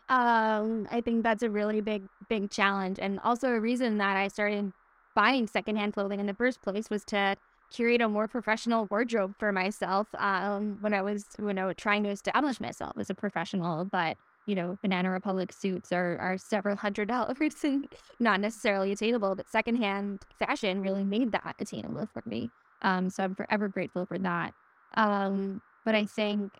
Um, 0.10 0.88
I 0.92 1.02
think 1.02 1.24
that's 1.24 1.44
a 1.44 1.50
really 1.50 1.82
big, 1.82 2.04
big 2.28 2.50
challenge. 2.50 2.98
And 3.00 3.20
also 3.24 3.50
a 3.50 3.60
reason 3.60 4.00
that 4.00 4.18
I 4.18 4.28
started 4.28 4.74
buying 5.16 5.48
secondhand 5.48 5.94
clothing 5.94 6.20
in 6.20 6.26
the 6.26 6.34
first 6.34 6.62
place 6.62 6.90
was 6.90 7.04
to 7.06 7.36
curate 7.72 8.02
a 8.02 8.10
more 8.10 8.28
professional 8.28 8.88
wardrobe 8.90 9.36
for 9.38 9.52
myself 9.52 10.08
um, 10.18 10.78
when 10.82 10.94
I 10.94 11.02
was 11.04 11.26
when 11.38 11.60
I 11.60 11.66
was 11.66 11.76
trying 11.78 12.04
to 12.04 12.10
establish 12.10 12.60
myself 12.60 12.94
as 12.98 13.10
a 13.10 13.16
professional. 13.16 13.86
But 13.86 14.18
you 14.48 14.56
know, 14.56 14.80
Banana 14.82 15.12
Republic 15.12 15.54
suits 15.54 15.92
are 15.92 16.18
are 16.18 16.38
several 16.38 16.76
hundred 16.76 17.08
dollars 17.08 17.38
and 17.64 17.88
not 18.20 18.40
necessarily 18.40 18.92
attainable. 18.92 19.36
But 19.36 19.50
secondhand 19.50 20.24
fashion 20.40 20.82
really 20.82 21.04
made 21.04 21.32
that 21.34 21.56
attainable 21.60 22.08
for 22.12 22.24
me. 22.26 22.50
Um, 22.82 23.10
so 23.12 23.24
I'm 23.24 23.36
forever 23.36 23.68
grateful 23.68 24.06
for 24.08 24.18
that. 24.18 24.54
Um, 24.96 25.62
but 25.86 25.94
I 25.94 26.06
think 26.06 26.54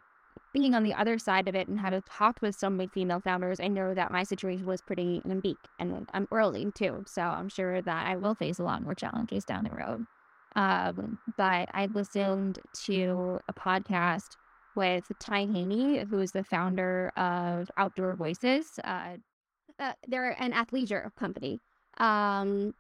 being 0.54 0.74
on 0.74 0.84
the 0.84 0.94
other 0.94 1.20
side 1.20 1.48
of 1.48 1.56
it 1.56 1.68
and 1.68 1.80
having 1.80 2.02
talked 2.02 2.42
with 2.42 2.56
so 2.56 2.70
many 2.70 2.88
female 2.88 3.20
founders, 3.20 3.60
I 3.60 3.68
know 3.68 3.94
that 3.94 4.12
my 4.12 4.24
situation 4.24 4.66
was 4.66 4.82
pretty 4.82 5.22
unique 5.26 5.58
and 5.78 6.08
I'm 6.14 6.28
early 6.32 6.72
too. 6.74 7.04
So 7.08 7.22
I'm 7.22 7.50
sure 7.50 7.82
that 7.82 8.08
I 8.08 8.16
will 8.16 8.36
face 8.36 8.60
a 8.60 8.64
lot 8.64 8.82
more 8.82 8.96
challenges 8.96 9.46
down 9.46 9.66
the 9.66 9.76
road. 9.76 10.06
Um, 10.56 11.20
but 11.38 11.70
I 11.74 11.88
listened 11.94 12.60
to 12.86 13.40
a 13.48 13.54
podcast 13.54 14.36
with 14.76 15.12
Ty 15.20 15.46
Haney, 15.46 16.06
who 16.10 16.20
is 16.20 16.32
the 16.32 16.44
founder 16.44 17.12
of 17.16 17.70
Outdoor 17.78 18.16
Voices. 18.16 18.80
Uh, 18.84 19.18
uh, 19.80 19.94
they're 20.08 20.36
an 20.42 20.54
athleisure 20.54 21.14
company 21.16 21.60
um, 21.98 22.74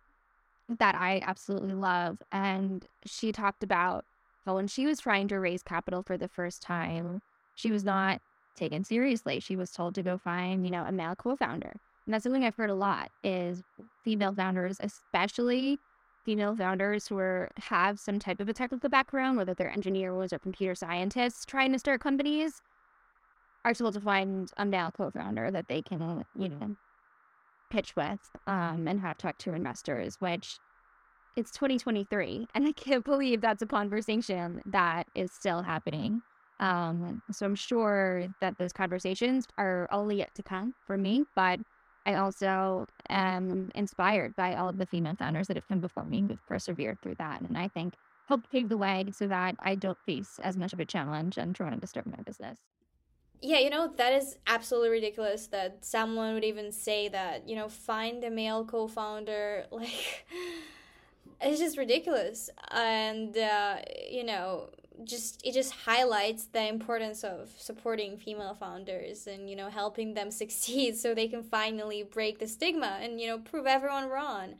that 0.79 0.95
I 0.95 1.21
absolutely 1.25 1.73
love. 1.73 2.17
And 2.31 2.85
she 3.05 3.31
talked 3.31 3.63
about 3.63 4.05
how 4.45 4.55
when 4.55 4.67
she 4.67 4.85
was 4.85 4.99
trying 4.99 5.27
to 5.27 5.39
raise 5.39 5.61
capital 5.61 6.03
for 6.03 6.17
the 6.17 6.27
first 6.27 6.61
time, 6.61 7.21
she 7.59 7.71
was 7.71 7.83
not 7.83 8.21
taken 8.55 8.85
seriously. 8.85 9.41
She 9.41 9.57
was 9.57 9.71
told 9.71 9.93
to 9.95 10.03
go 10.03 10.17
find, 10.17 10.65
you 10.65 10.71
know, 10.71 10.85
a 10.85 10.93
male 10.93 11.13
co-founder. 11.15 11.73
And 12.05 12.13
that's 12.13 12.23
something 12.23 12.45
I've 12.45 12.55
heard 12.55 12.69
a 12.69 12.75
lot 12.75 13.11
is 13.21 13.61
female 14.01 14.33
founders, 14.33 14.77
especially 14.79 15.77
female 16.23 16.55
founders 16.55 17.07
who 17.07 17.17
are, 17.17 17.49
have 17.57 17.99
some 17.99 18.17
type 18.17 18.39
of 18.39 18.47
a 18.47 18.53
technical 18.53 18.89
background, 18.89 19.35
whether 19.35 19.53
they're 19.53 19.69
engineers 19.69 20.31
or 20.31 20.39
computer 20.39 20.73
scientists 20.73 21.45
trying 21.45 21.73
to 21.73 21.79
start 21.79 21.99
companies, 21.99 22.61
are 23.65 23.73
told 23.73 23.93
to 23.95 23.99
find 23.99 24.49
a 24.55 24.65
male 24.65 24.91
co-founder 24.95 25.51
that 25.51 25.67
they 25.67 25.81
can, 25.81 26.23
you 26.37 26.47
know, 26.47 26.77
pitch 27.69 27.93
with 27.97 28.19
um, 28.47 28.87
and 28.87 29.01
have 29.01 29.17
talk 29.17 29.37
to 29.39 29.53
investors, 29.53 30.15
which 30.19 30.59
it's 31.35 31.51
2023. 31.51 32.47
And 32.55 32.67
I 32.67 32.71
can't 32.71 33.03
believe 33.03 33.41
that's 33.41 33.61
a 33.61 33.67
conversation 33.67 34.61
that 34.65 35.07
is 35.13 35.33
still 35.33 35.63
happening. 35.63 36.21
Um, 36.59 37.21
so 37.31 37.45
I'm 37.45 37.55
sure 37.55 38.27
that 38.41 38.57
those 38.57 38.73
conversations 38.73 39.45
are 39.57 39.87
only 39.91 40.17
yet 40.17 40.33
to 40.35 40.43
come 40.43 40.73
for 40.85 40.97
me, 40.97 41.23
but 41.35 41.59
I 42.05 42.15
also 42.15 42.85
am 43.09 43.71
inspired 43.75 44.35
by 44.35 44.55
all 44.55 44.69
of 44.69 44.77
the 44.77 44.85
female 44.85 45.15
founders 45.17 45.47
that 45.47 45.57
have 45.57 45.67
come 45.67 45.79
before 45.79 46.05
me 46.05 46.25
who've 46.27 46.45
persevered 46.47 47.01
through 47.01 47.15
that. 47.19 47.41
And 47.41 47.57
I 47.57 47.67
think 47.67 47.95
helped 48.27 48.51
pave 48.51 48.69
the 48.69 48.77
way 48.77 49.05
so 49.11 49.27
that 49.27 49.55
I 49.59 49.75
don't 49.75 49.97
face 50.05 50.39
as 50.43 50.57
much 50.57 50.73
of 50.73 50.79
a 50.79 50.85
challenge 50.85 51.37
and 51.37 51.55
trying 51.55 51.79
to 51.79 51.87
start 51.87 52.07
my 52.07 52.21
business. 52.23 52.59
Yeah, 53.41 53.59
you 53.59 53.69
know, 53.69 53.91
that 53.95 54.13
is 54.13 54.37
absolutely 54.47 54.89
ridiculous 54.89 55.47
that 55.47 55.85
someone 55.85 56.33
would 56.33 56.43
even 56.43 56.71
say 56.71 57.07
that, 57.07 57.47
you 57.47 57.55
know, 57.55 57.69
find 57.69 58.23
a 58.23 58.29
male 58.29 58.65
co 58.65 58.87
founder. 58.87 59.65
Like, 59.71 60.27
it's 61.41 61.59
just 61.59 61.77
ridiculous. 61.77 62.49
And, 62.71 63.37
uh, 63.37 63.77
you 64.09 64.25
know, 64.25 64.69
just 65.03 65.41
it 65.45 65.53
just 65.53 65.71
highlights 65.71 66.45
the 66.45 66.67
importance 66.67 67.23
of 67.23 67.49
supporting 67.57 68.17
female 68.17 68.53
founders 68.53 69.27
and 69.27 69.49
you 69.49 69.55
know 69.55 69.69
helping 69.69 70.13
them 70.13 70.31
succeed 70.41 70.97
so 70.97 71.13
they 71.13 71.27
can 71.27 71.43
finally 71.43 72.03
break 72.03 72.39
the 72.39 72.47
stigma 72.47 72.99
and 73.01 73.19
you 73.19 73.27
know 73.27 73.37
prove 73.37 73.65
everyone 73.65 74.09
wrong. 74.09 74.55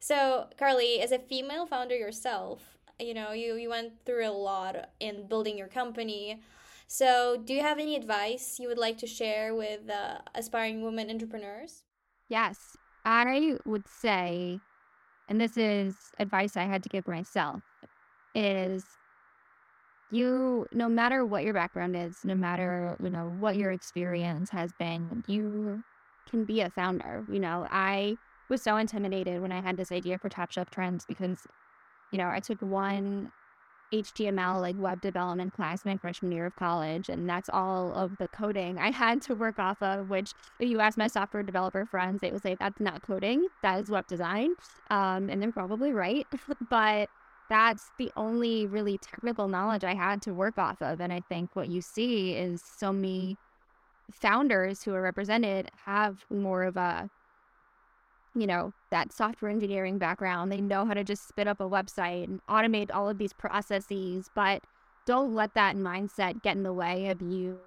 So 0.00 0.48
carly 0.58 1.00
as 1.00 1.12
a 1.12 1.18
female 1.18 1.66
founder 1.66 1.96
yourself 1.96 2.78
you 2.98 3.14
know 3.14 3.32
you 3.32 3.54
you 3.54 3.68
went 3.68 4.04
through 4.04 4.26
a 4.26 4.32
lot 4.32 4.90
in 5.00 5.26
building 5.28 5.58
your 5.58 5.68
company. 5.68 6.42
So 6.86 7.36
do 7.44 7.52
you 7.52 7.60
have 7.60 7.78
any 7.78 7.96
advice 7.96 8.58
you 8.58 8.68
would 8.68 8.78
like 8.78 8.96
to 8.98 9.06
share 9.06 9.54
with 9.54 9.90
uh, 9.90 10.20
aspiring 10.34 10.82
women 10.82 11.10
entrepreneurs? 11.10 11.82
Yes. 12.30 12.78
I 13.04 13.58
would 13.66 13.86
say 13.86 14.60
and 15.28 15.40
this 15.40 15.56
is 15.56 15.94
advice 16.18 16.56
i 16.56 16.64
had 16.64 16.82
to 16.82 16.88
give 16.88 17.06
myself 17.06 17.62
is 18.34 18.84
you 20.10 20.66
no 20.72 20.88
matter 20.88 21.24
what 21.24 21.44
your 21.44 21.54
background 21.54 21.96
is 21.96 22.24
no 22.24 22.34
matter 22.34 22.96
you 23.02 23.10
know 23.10 23.34
what 23.38 23.56
your 23.56 23.70
experience 23.70 24.50
has 24.50 24.72
been 24.78 25.22
you 25.26 25.82
can 26.28 26.44
be 26.44 26.60
a 26.60 26.70
founder 26.70 27.24
you 27.30 27.40
know? 27.40 27.66
I 27.70 28.16
was 28.48 28.62
so 28.62 28.76
intimidated 28.76 29.40
when 29.42 29.52
i 29.52 29.60
had 29.60 29.76
this 29.76 29.92
idea 29.92 30.18
for 30.18 30.28
top 30.28 30.50
shelf 30.50 30.70
trends 30.70 31.04
because 31.04 31.46
you 32.10 32.18
know 32.18 32.28
i 32.28 32.40
took 32.40 32.60
one 32.62 33.30
html 33.92 34.60
like 34.60 34.76
web 34.78 35.00
development 35.00 35.52
class 35.52 35.84
my 35.84 35.96
freshman 35.96 36.32
year 36.32 36.46
of 36.46 36.56
college 36.56 37.08
and 37.08 37.28
that's 37.28 37.48
all 37.50 37.92
of 37.94 38.16
the 38.18 38.28
coding 38.28 38.78
i 38.78 38.90
had 38.90 39.20
to 39.20 39.34
work 39.34 39.58
off 39.58 39.82
of 39.82 40.10
which 40.10 40.32
if 40.60 40.68
you 40.68 40.80
ask 40.80 40.98
my 40.98 41.06
software 41.06 41.42
developer 41.42 41.86
friends 41.86 42.20
they 42.20 42.30
would 42.30 42.42
say 42.42 42.54
that's 42.58 42.80
not 42.80 43.02
coding 43.02 43.46
that 43.62 43.80
is 43.80 43.90
web 43.90 44.06
design 44.06 44.50
um, 44.90 45.28
and 45.30 45.42
they're 45.42 45.52
probably 45.52 45.92
right 45.92 46.26
but 46.70 47.08
that's 47.48 47.90
the 47.98 48.10
only 48.16 48.66
really 48.66 48.98
technical 48.98 49.48
knowledge 49.48 49.84
I 49.84 49.94
had 49.94 50.22
to 50.22 50.34
work 50.34 50.58
off 50.58 50.82
of. 50.82 51.00
And 51.00 51.12
I 51.12 51.20
think 51.28 51.50
what 51.54 51.68
you 51.68 51.80
see 51.80 52.34
is 52.34 52.62
so 52.62 52.92
many 52.92 53.36
founders 54.10 54.82
who 54.82 54.94
are 54.94 55.02
represented 55.02 55.70
have 55.84 56.24
more 56.30 56.64
of 56.64 56.76
a, 56.76 57.10
you 58.34 58.46
know, 58.46 58.72
that 58.90 59.12
software 59.12 59.50
engineering 59.50 59.98
background. 59.98 60.50
They 60.52 60.60
know 60.60 60.84
how 60.84 60.94
to 60.94 61.04
just 61.04 61.28
spit 61.28 61.48
up 61.48 61.60
a 61.60 61.68
website 61.68 62.24
and 62.24 62.40
automate 62.48 62.90
all 62.92 63.08
of 63.08 63.18
these 63.18 63.32
processes, 63.32 64.30
but 64.34 64.62
don't 65.06 65.34
let 65.34 65.54
that 65.54 65.76
mindset 65.76 66.42
get 66.42 66.56
in 66.56 66.62
the 66.62 66.72
way 66.72 67.08
of 67.08 67.22
you 67.22 67.58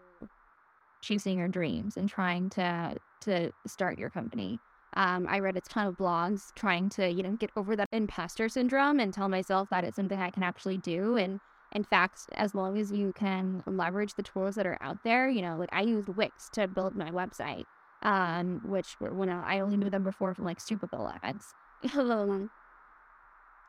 chasing 1.02 1.40
your 1.40 1.48
dreams 1.48 1.98
and 1.98 2.08
trying 2.08 2.50
to 2.52 2.96
to 3.22 3.52
start 3.68 3.98
your 4.00 4.10
company. 4.10 4.60
Um, 4.96 5.26
I 5.30 5.40
read 5.40 5.56
a 5.56 5.62
ton 5.62 5.88
of 5.88 5.98
blogs 5.98 6.54
trying 6.56 6.90
to, 6.90 7.10
you 7.10 7.24
know, 7.24 7.32
get 7.32 7.52
over 7.56 7.76
that 7.76 7.88
imposter 7.92 8.50
syndrome 8.50 9.00
and 9.00 9.14
tell 9.14 9.30
myself 9.30 9.70
that 9.70 9.84
it's 9.84 9.96
something 9.96 10.20
I 10.20 10.32
can 10.32 10.44
actually 10.44 10.78
do. 10.78 11.16
And 11.16 11.40
in 11.72 11.84
fact, 11.86 12.26
as 12.34 12.54
long 12.54 12.78
as 12.78 12.92
you 12.92 13.14
can 13.14 13.64
leverage 13.66 14.16
the 14.16 14.24
tools 14.24 14.56
that 14.56 14.68
are 14.68 14.78
out 14.82 14.98
there, 15.04 15.30
you 15.30 15.42
know, 15.42 15.56
like 15.58 15.70
I 15.72 15.82
used 15.82 16.10
Wix 16.10 16.50
to 16.54 16.68
build 16.68 16.96
my 16.96 17.10
website, 17.10 17.64
um, 18.02 18.62
which 18.66 18.96
when 19.00 19.30
I 19.30 19.62
only 19.62 19.78
knew 19.78 19.90
them 19.90 20.04
before 20.04 20.34
from 20.34 20.44
like 20.44 20.60
Super 20.60 20.88
Bowl 20.88 21.10
ads. 21.24 21.54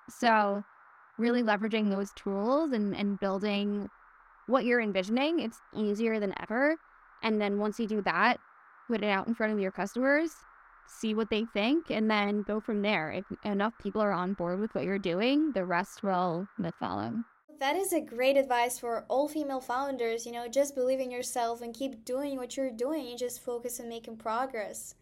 so 0.09 0.65
really 1.19 1.43
leveraging 1.43 1.91
those 1.91 2.11
tools 2.13 2.73
and, 2.73 2.97
and 2.97 3.21
building 3.21 3.89
what 4.47 4.65
you're 4.65 4.81
envisioning, 4.81 5.39
it's 5.39 5.61
easier 5.75 6.19
than 6.19 6.35
ever. 6.41 6.77
And 7.23 7.41
then 7.41 7.59
once 7.59 7.79
you 7.79 7.87
do 7.87 8.03
that, 8.03 8.39
put 8.89 9.03
it 9.03 9.09
out 9.09 9.29
in 9.29 9.35
front 9.35 9.53
of 9.53 9.61
your 9.61 9.71
customers, 9.71 10.33
see 10.87 11.15
what 11.15 11.31
they 11.31 11.45
think, 11.53 11.91
and 11.91 12.11
then 12.11 12.43
go 12.43 12.61
from 12.61 12.83
there. 12.83 13.11
If 13.11 13.25
enough 13.45 13.75
people 13.83 14.03
are 14.03 14.13
on 14.13 14.35
board 14.35 14.61
with 14.61 14.75
what 14.75 14.85
you're 14.85 14.99
doing, 14.99 15.53
the 15.53 15.65
rest 15.65 16.03
will 16.03 16.47
follow. 16.79 17.15
That 17.61 17.77
is 17.77 17.93
a 17.93 18.01
great 18.01 18.37
advice 18.37 18.79
for 18.79 19.05
all 19.09 19.29
female 19.29 19.61
founders. 19.61 20.27
You 20.27 20.33
know, 20.33 20.49
just 20.49 20.75
believe 20.75 20.99
in 20.99 21.11
yourself 21.11 21.63
and 21.63 21.73
keep 21.73 22.05
doing 22.05 22.37
what 22.37 22.57
you're 22.57 22.71
doing. 22.73 23.07
You 23.07 23.17
just 23.17 23.45
focus 23.45 23.79
on 23.79 23.89
making 23.89 24.17
progress. 24.17 24.97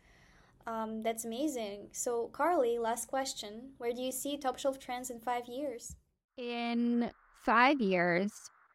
Um, 0.66 1.02
that's 1.02 1.24
amazing. 1.24 1.88
So, 1.92 2.28
Carly, 2.32 2.78
last 2.78 3.08
question. 3.08 3.70
Where 3.78 3.92
do 3.92 4.02
you 4.02 4.12
see 4.12 4.36
Top 4.36 4.58
Shelf 4.58 4.78
Trends 4.78 5.10
in 5.10 5.18
five 5.20 5.46
years? 5.48 5.96
In 6.36 7.10
five 7.44 7.80
years, 7.80 8.30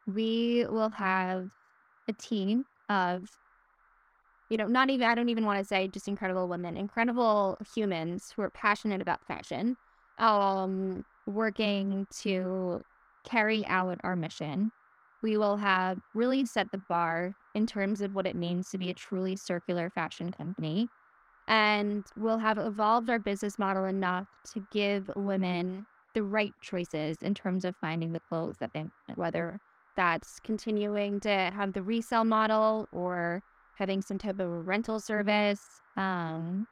we 0.08 0.66
will 0.68 0.90
have 0.90 1.50
a 2.08 2.14
team 2.14 2.66
of 2.90 3.30
you 4.50 4.58
know, 4.58 4.68
not 4.68 4.90
even, 4.90 5.08
I 5.08 5.16
don't 5.16 5.30
even 5.30 5.46
want 5.46 5.60
to 5.60 5.66
say 5.66 5.88
just 5.88 6.08
incredible 6.08 6.48
women, 6.48 6.78
incredible 6.78 7.58
humans 7.74 8.32
who 8.36 8.42
are 8.44 8.50
passionate 8.50 9.02
about 9.02 9.26
fashion, 9.26 9.76
um, 10.20 11.04
working 11.26 12.06
to 12.22 12.82
carry 13.26 13.66
out 13.66 14.00
our 14.04 14.16
mission. 14.16 14.72
We 15.24 15.38
will 15.38 15.58
have 15.58 15.98
really 16.14 16.46
set 16.46 16.72
the 16.72 16.82
bar 16.90 17.34
in 17.56 17.66
terms 17.66 18.02
of 18.02 18.14
what 18.14 18.28
it 18.28 18.36
means 18.36 18.70
to 18.70 18.78
be 18.78 18.90
a 18.90 18.94
truly 18.94 19.36
circular 19.36 19.90
fashion 19.90 20.32
company. 20.32 20.88
And 21.48 22.06
we'll 22.18 22.38
have 22.38 22.58
evolved 22.58 23.10
our 23.10 23.20
business 23.20 23.58
model 23.58 23.86
enough 23.86 24.28
to 24.54 24.66
give 24.72 25.10
women 25.16 25.86
the 26.14 26.24
right 26.24 26.54
choices 26.62 27.18
in 27.22 27.34
terms 27.34 27.66
of 27.66 27.76
finding 27.82 28.14
the 28.14 28.22
clothes 28.30 28.56
that 28.60 28.72
they 28.74 28.86
whether 29.16 29.60
that's 29.96 30.40
continuing 30.44 31.20
to 31.22 31.30
have 31.30 31.74
the 31.74 31.84
resale 31.84 32.24
model 32.24 32.88
or 32.92 33.42
having 33.78 34.02
some 34.02 34.18
type 34.18 34.40
of 34.40 34.68
rental 34.68 35.00
service, 35.00 35.62
um, 35.98 36.68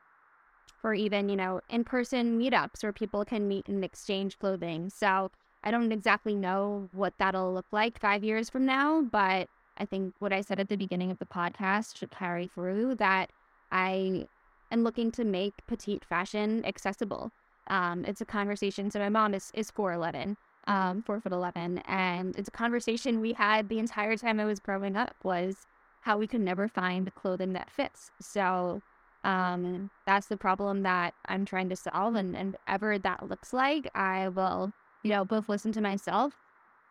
or 0.83 0.93
even, 0.93 1.29
you 1.29 1.35
know, 1.35 1.61
in 1.69 1.83
person 1.83 2.39
meetups 2.39 2.83
where 2.83 2.91
people 2.91 3.23
can 3.23 3.47
meet 3.47 3.67
and 3.67 3.83
exchange 3.83 4.37
clothing. 4.39 4.89
So 4.89 5.31
I 5.63 5.71
don't 5.71 5.91
exactly 5.91 6.35
know 6.35 6.89
what 6.91 7.13
that'll 7.17 7.53
look 7.53 7.67
like 7.71 7.99
five 7.99 8.23
years 8.23 8.49
from 8.49 8.65
now, 8.65 9.01
but 9.01 9.47
I 9.77 9.85
think 9.85 10.13
what 10.19 10.33
I 10.33 10.41
said 10.41 10.59
at 10.59 10.69
the 10.69 10.75
beginning 10.75 11.09
of 11.09 11.19
the 11.19 11.25
podcast 11.25 11.97
should 11.97 12.11
carry 12.11 12.47
through 12.47 12.95
that 12.95 13.31
I 13.71 14.27
am 14.71 14.83
looking 14.83 15.11
to 15.11 15.23
make 15.23 15.53
petite 15.67 16.03
fashion 16.05 16.65
accessible. 16.65 17.31
Um, 17.67 18.03
it's 18.05 18.21
a 18.21 18.25
conversation. 18.25 18.91
So 18.91 18.99
my 18.99 19.09
mom 19.09 19.33
is, 19.33 19.51
is 19.53 19.71
4'11, 19.71 20.35
um, 20.67 21.01
4 21.01 21.21
foot 21.21 21.31
11. 21.31 21.79
And 21.87 22.35
it's 22.37 22.49
a 22.49 22.51
conversation 22.51 23.21
we 23.21 23.33
had 23.33 23.69
the 23.69 23.79
entire 23.79 24.17
time 24.17 24.39
I 24.39 24.45
was 24.45 24.59
growing 24.59 24.97
up 24.97 25.15
was 25.23 25.55
how 26.03 26.17
we 26.17 26.27
can 26.27 26.43
never 26.43 26.67
find 26.67 27.13
clothing 27.15 27.53
that 27.53 27.71
fits. 27.71 28.11
So 28.19 28.81
um, 29.23 29.89
that's 30.05 30.27
the 30.27 30.37
problem 30.37 30.83
that 30.83 31.13
I'm 31.27 31.45
trying 31.45 31.69
to 31.69 31.75
solve. 31.75 32.15
And, 32.15 32.35
and 32.35 32.57
ever 32.67 32.99
that 32.99 33.29
looks 33.29 33.53
like, 33.53 33.89
I 33.95 34.27
will, 34.27 34.71
you 35.03 35.11
know, 35.11 35.23
both 35.23 35.47
listen 35.47 35.71
to 35.71 35.81
myself, 35.81 36.33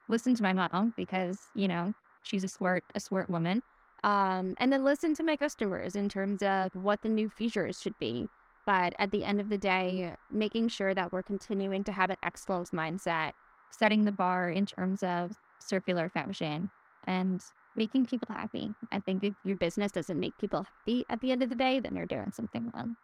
listen 0.09 0.35
to 0.35 0.43
my 0.43 0.55
mom 0.55 0.95
because, 0.97 1.39
you 1.55 1.69
know, 1.69 1.93
she's 2.23 2.43
a 2.43 2.49
smart, 2.49 2.85
a 2.95 3.01
smart 3.01 3.29
woman. 3.29 3.63
Um, 4.03 4.55
and 4.57 4.73
then 4.73 4.83
listen 4.83 5.15
to 5.15 5.23
my 5.23 5.37
customers 5.37 5.95
in 5.95 6.09
terms 6.09 6.43
of 6.43 6.75
what 6.75 7.03
the 7.03 7.09
new 7.09 7.29
features 7.29 7.81
should 7.81 7.99
be. 8.01 8.29
But 8.65 8.95
at 8.99 9.11
the 9.11 9.25
end 9.25 9.41
of 9.41 9.49
the 9.49 9.59
day, 9.59 10.15
making 10.31 10.69
sure 10.69 10.95
that 10.95 11.13
we're 11.13 11.23
continuing 11.23 11.85
to 11.85 11.93
have 11.93 12.11
an 12.11 12.17
excellence 12.23 12.71
mindset, 12.71 13.33
setting 13.71 14.05
the 14.05 14.13
bar 14.13 14.49
in 14.49 14.67
terms 14.67 15.03
of 15.03 15.33
circular 15.59 16.09
fashion 16.09 16.71
and 17.07 17.43
making 17.77 18.07
people 18.07 18.35
happy. 18.35 18.73
I 18.91 19.01
think 19.01 19.25
if 19.25 19.35
your 19.45 19.57
business 19.57 19.93
doesn't 19.93 20.19
make 20.19 20.37
people 20.39 20.67
happy 20.79 21.05
at 21.09 21.21
the 21.21 21.33
end 21.33 21.43
of 21.43 21.49
the 21.49 21.55
day, 21.55 21.81
then 21.81 21.97
you're 21.97 22.07
doing 22.07 22.33
something 22.33 22.71
wrong. 22.75 22.97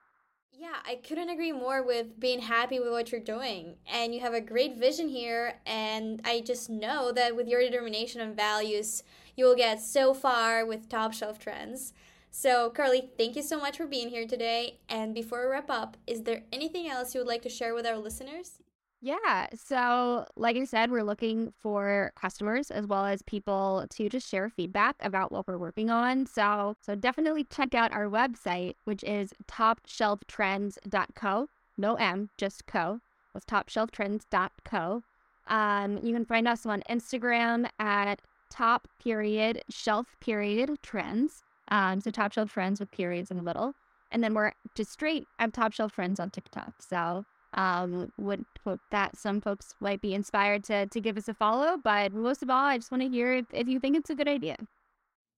Yeah, 0.61 0.75
I 0.85 0.97
couldn't 0.97 1.29
agree 1.29 1.53
more 1.53 1.85
with 1.85 2.19
being 2.19 2.41
happy 2.41 2.81
with 2.81 2.91
what 2.91 3.13
you're 3.13 3.21
doing. 3.21 3.77
And 3.87 4.13
you 4.13 4.21
have 4.21 4.35
a 4.35 4.41
great 4.41 4.77
vision 4.77 5.09
here. 5.09 5.61
And 5.65 6.21
I 6.25 6.41
just 6.41 6.69
know 6.69 7.13
that 7.13 7.37
with 7.37 7.47
your 7.47 7.61
determination 7.61 8.21
and 8.21 8.35
values, 8.35 9.05
you 9.37 9.45
will 9.45 9.55
get 9.55 9.81
so 9.81 10.13
far 10.15 10.67
with 10.67 10.89
top 10.89 11.13
shelf 11.13 11.39
trends. 11.39 11.93
So, 12.31 12.71
Carly, 12.71 13.09
thank 13.17 13.37
you 13.37 13.43
so 13.43 13.59
much 13.59 13.77
for 13.77 13.87
being 13.87 14.09
here 14.09 14.27
today. 14.27 14.81
And 14.89 15.15
before 15.15 15.45
we 15.45 15.53
wrap 15.53 15.71
up, 15.71 15.97
is 16.09 16.25
there 16.25 16.43
anything 16.53 16.89
else 16.89 17.15
you 17.15 17.21
would 17.21 17.29
like 17.29 17.43
to 17.43 17.49
share 17.49 17.75
with 17.75 17.87
our 17.87 17.97
listeners? 17.97 18.59
Yeah. 19.01 19.47
So, 19.55 20.27
like 20.37 20.57
I 20.57 20.65
said, 20.65 20.91
we're 20.91 21.05
looking 21.05 21.53
for 21.61 22.13
customers 22.21 22.73
as 22.73 22.85
well 22.87 23.07
as 23.07 23.23
people 23.23 23.87
to 23.91 24.09
just 24.09 24.29
share 24.29 24.51
feedback 24.51 24.97
about 25.01 25.31
what 25.31 25.47
we're 25.47 25.59
working 25.59 25.89
on. 25.89 26.27
So, 26.27 26.75
so 26.81 26.97
definitely 26.97 27.45
check 27.45 27.75
out 27.75 27.93
our 27.93 28.07
website, 28.07 28.75
which 28.85 29.05
is 29.05 29.33
topshelftrends.co. 29.47 31.49
No 31.77 31.95
M, 31.95 32.31
just 32.37 32.67
co. 32.67 32.99
With 33.35 33.47
topshelftrends.co. 33.47 35.03
Um, 35.47 35.99
you 36.03 36.13
can 36.13 36.25
find 36.25 36.49
us 36.49 36.67
on 36.67 36.83
Instagram 36.91 37.71
at 37.79 38.21
top 38.51 38.89
period 39.03 39.63
shelf 39.71 40.17
period 40.21 40.71
trends. 40.83 41.45
Um, 41.69 42.01
so 42.01 42.11
top 42.11 42.33
shelf 42.33 42.53
trends 42.53 42.81
with 42.81 42.91
periods 42.91 43.31
in 43.31 43.37
the 43.37 43.45
middle. 43.45 43.75
And 44.11 44.25
then 44.25 44.35
we're 44.35 44.55
just 44.75 44.91
straight 44.91 45.29
at 45.39 45.53
top 45.53 45.73
shelf 45.73 45.93
trends 45.93 46.19
on 46.19 46.31
TikTok. 46.31 46.73
So 46.81 47.25
Um, 47.55 48.13
would 48.19 48.45
hope 48.63 48.81
that 48.91 49.17
some 49.17 49.41
folks 49.41 49.75
might 49.81 50.03
be 50.03 50.13
inspired 50.13 50.65
to 50.65 50.87
to 50.87 51.01
give 51.01 51.17
us 51.17 51.29
a 51.29 51.35
follow. 51.35 51.77
But 51.83 52.13
most 52.13 52.43
of 52.43 52.51
all, 52.51 52.65
I 52.65 52.77
just 52.77 52.91
want 52.91 53.03
to 53.03 53.09
hear 53.09 53.33
if, 53.33 53.47
if 53.53 53.69
you 53.69 53.81
think 53.81 53.97
it's 53.97 54.11
a 54.11 54.15
good 54.15 54.29
idea. 54.29 54.57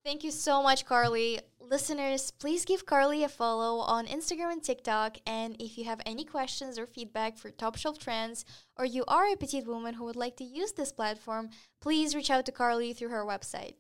Thank 0.04 0.24
you 0.24 0.30
so 0.30 0.62
much, 0.62 0.86
Carly. 0.86 1.40
Listeners, 1.61 2.30
please 2.30 2.64
give 2.64 2.86
Carly 2.86 3.22
a 3.22 3.28
follow 3.28 3.80
on 3.80 4.06
Instagram 4.06 4.52
and 4.52 4.62
TikTok. 4.62 5.18
And 5.26 5.61
if 5.61 5.76
you 5.76 5.84
have 5.84 6.00
any 6.06 6.24
questions 6.24 6.78
or 6.78 6.86
feedback 6.86 7.36
for 7.36 7.50
Top 7.50 7.76
Shelf 7.76 7.98
Trends, 7.98 8.46
or 8.78 8.86
you 8.86 9.04
are 9.06 9.30
a 9.30 9.36
petite 9.36 9.66
woman 9.66 9.94
who 9.94 10.04
would 10.04 10.16
like 10.16 10.36
to 10.38 10.44
use 10.44 10.72
this 10.72 10.90
platform, 10.90 11.50
please 11.82 12.14
reach 12.14 12.30
out 12.30 12.46
to 12.46 12.52
Carly 12.52 12.94
through 12.94 13.11
her 13.11 13.26
website. 13.26 13.74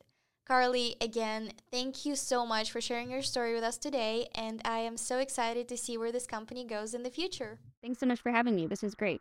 Carly, 0.50 0.96
again, 1.00 1.52
thank 1.70 2.04
you 2.04 2.16
so 2.16 2.44
much 2.44 2.72
for 2.72 2.80
sharing 2.80 3.08
your 3.08 3.22
story 3.22 3.54
with 3.54 3.62
us 3.62 3.78
today. 3.78 4.26
And 4.34 4.60
I 4.64 4.78
am 4.78 4.96
so 4.96 5.18
excited 5.18 5.68
to 5.68 5.76
see 5.76 5.96
where 5.96 6.10
this 6.10 6.26
company 6.26 6.64
goes 6.64 6.92
in 6.92 7.04
the 7.04 7.08
future. 7.08 7.60
Thanks 7.80 8.00
so 8.00 8.06
much 8.06 8.20
for 8.20 8.32
having 8.32 8.56
me. 8.56 8.66
This 8.66 8.82
was 8.82 8.96
great. 8.96 9.20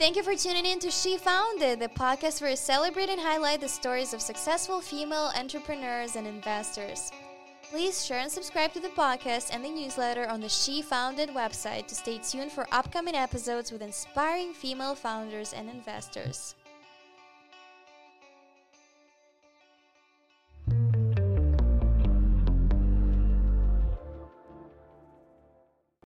Thank 0.00 0.16
you 0.16 0.24
for 0.24 0.34
tuning 0.34 0.66
in 0.66 0.80
to 0.80 0.90
She 0.90 1.16
Founded, 1.16 1.78
the 1.78 1.86
podcast 1.86 2.40
where 2.40 2.50
we 2.50 2.56
celebrate 2.56 3.08
and 3.08 3.20
highlight 3.20 3.60
the 3.60 3.68
stories 3.68 4.12
of 4.12 4.20
successful 4.20 4.80
female 4.80 5.30
entrepreneurs 5.38 6.16
and 6.16 6.26
investors. 6.26 7.12
Please 7.70 8.04
share 8.04 8.18
and 8.18 8.32
subscribe 8.32 8.72
to 8.72 8.80
the 8.80 8.88
podcast 8.88 9.54
and 9.54 9.64
the 9.64 9.70
newsletter 9.70 10.26
on 10.26 10.40
the 10.40 10.48
She 10.48 10.82
Founded 10.82 11.28
website 11.28 11.86
to 11.86 11.94
stay 11.94 12.18
tuned 12.18 12.50
for 12.50 12.66
upcoming 12.72 13.14
episodes 13.14 13.70
with 13.70 13.80
inspiring 13.80 14.52
female 14.52 14.96
founders 14.96 15.52
and 15.52 15.70
investors. 15.70 16.56